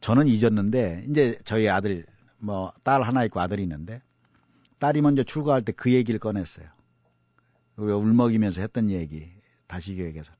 저는 0.00 0.26
잊었는데 0.28 1.06
이제 1.10 1.36
저희 1.44 1.68
아들 1.68 2.06
뭐 2.38 2.72
딸 2.84 3.02
하나 3.02 3.24
있고 3.24 3.40
아들이 3.40 3.62
있는데 3.64 4.00
딸이 4.78 5.02
먼저 5.02 5.22
출가할 5.22 5.64
때 5.64 5.72
그 5.72 5.92
얘기를 5.92 6.18
꺼냈어요. 6.20 6.66
우리가 7.80 7.96
울먹이면서 7.98 8.60
했던 8.60 8.90
얘기 8.90 9.32
다시 9.66 9.94
기억해서 9.94 10.32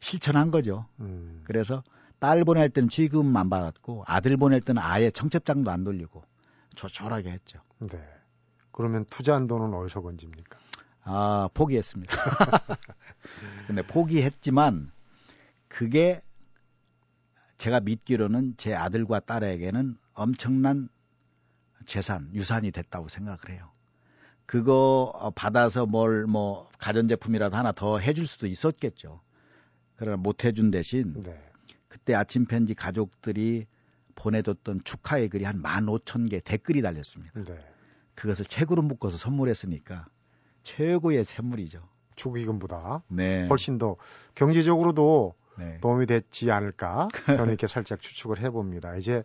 실천한 0.00 0.50
거죠. 0.50 0.86
음. 1.00 1.42
그래서 1.44 1.82
딸 2.18 2.44
보낼 2.44 2.70
때는 2.70 2.88
지금만 2.88 3.50
받았고 3.50 4.04
아들 4.06 4.36
보낼 4.36 4.60
때는 4.60 4.80
아예 4.82 5.10
청첩장도 5.10 5.70
안 5.70 5.84
돌리고 5.84 6.22
조촐하게 6.74 7.30
했죠. 7.30 7.60
네. 7.78 7.98
그러면 8.70 9.04
투자한 9.06 9.46
돈은 9.46 9.74
어디서 9.74 10.02
건집니까? 10.02 10.58
아 11.02 11.48
포기했습니다. 11.54 12.14
근데 13.66 13.82
포기했지만 13.86 14.92
그게 15.68 16.22
제가 17.58 17.80
믿기로는 17.80 18.54
제 18.58 18.74
아들과 18.74 19.20
딸에게는 19.20 19.96
엄청난 20.14 20.88
재산, 21.86 22.30
유산이 22.34 22.70
됐다고 22.70 23.08
생각을 23.08 23.50
해요. 23.50 23.70
그거 24.46 25.32
받아서 25.34 25.86
뭘 25.86 26.26
뭐 26.26 26.68
가전제품이라도 26.78 27.56
하나 27.56 27.72
더 27.72 27.98
해줄 27.98 28.26
수도 28.26 28.46
있었겠죠. 28.46 29.20
그러나 29.96 30.16
못 30.16 30.44
해준 30.44 30.70
대신 30.70 31.14
네. 31.22 31.38
그때 31.88 32.14
아침 32.14 32.44
편지 32.46 32.74
가족들이 32.74 33.66
보내줬던 34.14 34.82
축하의 34.84 35.28
글이 35.28 35.44
한 35.44 35.62
15,000개 35.62 36.42
댓글이 36.44 36.82
달렸습니다. 36.82 37.32
네. 37.40 37.58
그것을 38.14 38.44
책으로 38.46 38.82
묶어서 38.82 39.16
선물했으니까 39.16 40.06
최고의 40.62 41.24
선물이죠. 41.24 41.82
축의금보다 42.16 43.02
네. 43.08 43.46
훨씬 43.48 43.78
더 43.78 43.96
경제적으로도 44.34 45.34
네. 45.58 45.78
도움이 45.80 46.06
됐지 46.06 46.50
않을까 46.50 47.08
저는 47.26 47.48
이렇게 47.48 47.66
살짝 47.68 48.00
추측을 48.00 48.40
해봅니다. 48.40 48.96
이제 48.96 49.22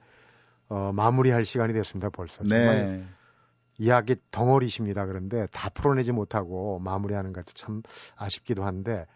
어, 0.70 0.92
마무리할 0.94 1.46
시간이 1.46 1.74
됐습니다. 1.74 2.10
벌써. 2.10 2.44
네. 2.44 3.06
이야기 3.82 4.16
덩어리십니다. 4.30 5.08
그런데 5.08 5.48
다 5.52 5.70
풀어내지 5.70 6.12
못하고 6.12 6.78
마무리하는 6.80 7.34
것도 7.34 7.54
참 7.56 7.82
아쉽기도 8.16 8.64
한데 8.64 9.08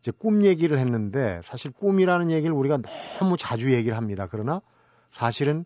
이제 0.00 0.10
꿈 0.10 0.44
얘기를 0.44 0.76
했는데 0.76 1.40
사실 1.44 1.70
꿈이라는 1.70 2.32
얘기를 2.32 2.52
우리가 2.52 2.78
너무 3.20 3.36
자주 3.36 3.72
얘기를 3.72 3.96
합니다. 3.96 4.26
그러나 4.28 4.60
사실은 5.12 5.64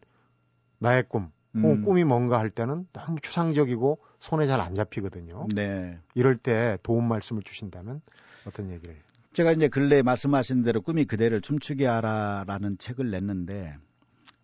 나의 0.81 1.05
꿈, 1.09 1.33
음. 1.55 1.83
꿈이 1.83 2.05
뭔가 2.05 2.39
할 2.39 2.51
때는 2.51 2.87
너무 2.93 3.17
추상적이고 3.23 3.99
손에 4.21 4.47
잘 4.47 4.61
안 4.61 4.75
잡히거든요. 4.75 5.47
네. 5.55 5.99
이럴 6.15 6.37
때 6.37 6.77
도움 6.83 7.09
말씀을 7.09 7.43
주신다면 7.43 8.03
어떤 8.47 8.71
얘기를? 8.71 8.97
제가 9.33 9.53
이제 9.53 9.69
근래 9.69 10.03
말씀하신 10.03 10.63
대로 10.63 10.83
꿈이 10.83 11.07
그대를 11.07 11.41
춤추게 11.41 11.87
하라라는 11.87 12.77
책을 12.77 13.11
냈는데 13.11 13.77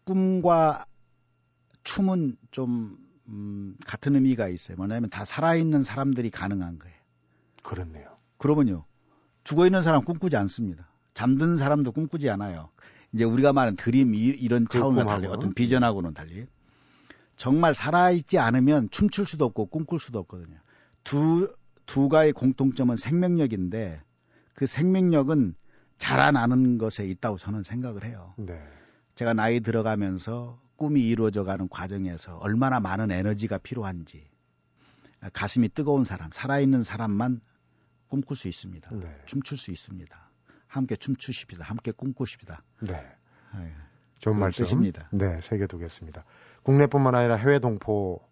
꿈과 0.04 0.86
춤은 1.84 2.36
좀 2.50 3.07
음, 3.28 3.76
같은 3.86 4.14
의미가 4.14 4.48
있어요. 4.48 4.76
뭐냐면 4.76 5.10
다 5.10 5.24
살아있는 5.24 5.82
사람들이 5.82 6.30
가능한 6.30 6.78
거예요. 6.78 6.96
그렇네요. 7.62 8.16
그러면요. 8.38 8.84
죽어 9.44 9.66
있는 9.66 9.82
사람 9.82 10.04
꿈꾸지 10.04 10.36
않습니다. 10.36 10.88
잠든 11.14 11.56
사람도 11.56 11.92
꿈꾸지 11.92 12.30
않아요. 12.30 12.70
이제 13.12 13.24
우리가 13.24 13.52
말하는 13.52 13.76
드림 13.76 14.14
이런 14.14 14.64
그 14.64 14.78
차원과 14.78 15.04
달리 15.04 15.26
어떤 15.26 15.54
비전하고는 15.54 16.14
달리 16.14 16.46
정말 17.36 17.74
살아있지 17.74 18.38
않으면 18.38 18.90
춤출 18.90 19.26
수도 19.26 19.44
없고 19.46 19.66
꿈꿀 19.66 19.98
수도 19.98 20.18
없거든요. 20.18 20.58
두, 21.04 21.54
두 21.86 22.08
가의 22.08 22.32
공통점은 22.32 22.96
생명력인데 22.96 24.02
그 24.54 24.66
생명력은 24.66 25.54
자라나는 25.98 26.78
것에 26.78 27.06
있다고 27.06 27.38
저는 27.38 27.62
생각을 27.62 28.04
해요. 28.04 28.34
네. 28.36 28.60
제가 29.14 29.34
나이 29.34 29.60
들어가면서 29.60 30.60
꿈이 30.78 31.02
이루어져 31.02 31.42
가는 31.44 31.68
과정에서 31.68 32.36
얼마나 32.38 32.78
많은 32.80 33.10
에너지가 33.10 33.58
필요한지 33.58 34.30
가슴이 35.32 35.68
뜨거운 35.70 36.04
사람, 36.04 36.30
살아있는 36.32 36.84
사람만 36.84 37.40
꿈꿀 38.06 38.36
수 38.36 38.48
있습니다. 38.48 38.88
네. 38.94 39.16
춤출 39.26 39.58
수 39.58 39.72
있습니다. 39.72 40.30
함께 40.68 40.94
춤추십시다. 40.96 41.64
함께 41.64 41.90
꿈꾸십시다. 41.90 42.62
네. 42.80 42.92
네. 43.54 43.74
좋은 44.20 44.38
말씀입니다. 44.38 45.08
네, 45.12 45.40
새겨두겠습니다. 45.40 46.24
국내뿐만 46.62 47.14
아니라 47.14 47.36
해외 47.36 47.58
동포 47.58 48.26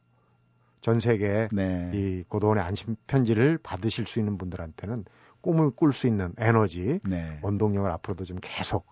전 0.81 1.01
세계 1.01 1.49
네. 1.53 1.91
이 1.95 2.23
고도원의 2.29 2.63
안심 2.63 2.95
편지를 3.09 3.59
받으실 3.59 4.07
수 4.07 4.21
있는 4.21 4.39
분들한테는 4.39 5.05
꿈을 5.41 5.71
꿀 5.73 5.93
수 5.93 6.07
있는 6.07 6.33
에너지, 6.39 7.01
네. 7.09 7.41
원동력을 7.43 7.91
앞으로도 7.91 8.25
좀 8.25 8.39
계속 8.41 8.87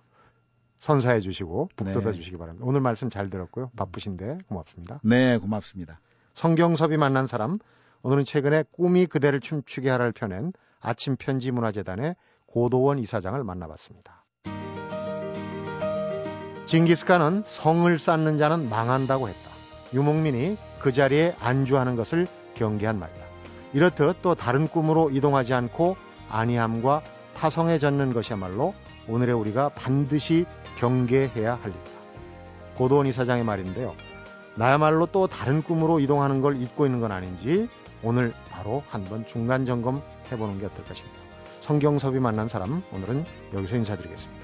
선사해 0.85 1.21
주시고 1.21 1.71
북돋아 1.77 2.05
네. 2.05 2.13
주시기 2.13 2.37
바랍니다. 2.37 2.67
오늘 2.69 2.83
말씀 2.83 3.09
잘 3.09 3.31
들었고요. 3.31 3.71
바쁘신데 3.75 4.41
고맙습니다. 4.49 5.01
네, 5.03 5.39
고맙습니다. 5.39 5.99
성경섭이 6.35 6.99
만난 6.99 7.27
사람 7.27 7.59
오늘은 8.03 8.27
최근에 8.27 8.65
꿈이 8.71 9.07
그대를 9.07 9.41
춤추게 9.41 9.89
하라를 9.89 10.13
펴낸 10.13 10.53
아침 10.83 11.17
편지 11.17 11.53
문화재단의 11.53 12.17
고도원 12.45 12.99
이사장을 12.99 13.43
만나봤습니다. 13.43 14.27
징기스칸은 16.67 17.45
성을 17.47 17.99
쌓는 17.99 18.37
자는 18.37 18.69
망한다고 18.69 19.29
했다. 19.29 19.51
유목민이 19.95 20.59
그 20.81 20.93
자리에 20.93 21.35
안주하는 21.41 21.97
것을 21.97 22.27
경계한 22.57 22.99
말이다. 22.99 23.25
이렇듯 23.73 24.21
또 24.21 24.35
다른 24.35 24.67
꿈으로 24.67 25.09
이동하지 25.09 25.55
않고 25.55 25.97
안이함과 26.29 27.03
타성에 27.35 27.79
젖는 27.79 28.13
것이야말로 28.13 28.75
오늘의 29.09 29.35
우리가 29.35 29.71
반드시 29.71 30.45
경계해야 30.79 31.55
할 31.55 31.71
일이다. 31.71 31.91
고도원 32.77 33.07
이사장의 33.07 33.45
말인데요. 33.45 33.95
나야말로 34.57 35.07
또 35.07 35.27
다른 35.27 35.63
꿈으로 35.63 36.01
이동하는 36.01 36.41
걸 36.41 36.61
잊고 36.61 36.87
있는 36.87 37.01
건 37.01 37.13
아닌지 37.13 37.69
오늘 38.03 38.33
바로 38.51 38.83
한번 38.89 39.27
중간 39.27 39.65
점검 39.65 40.03
해보는 40.31 40.61
게 40.61 40.67
어떨까 40.67 40.95
싶네요. 40.95 41.25
성경섭이 41.61 42.21
만난 42.21 42.49
사람 42.49 42.83
오늘은 42.93 43.25
여기서 43.55 43.77
인사드리겠습니다. 43.77 44.44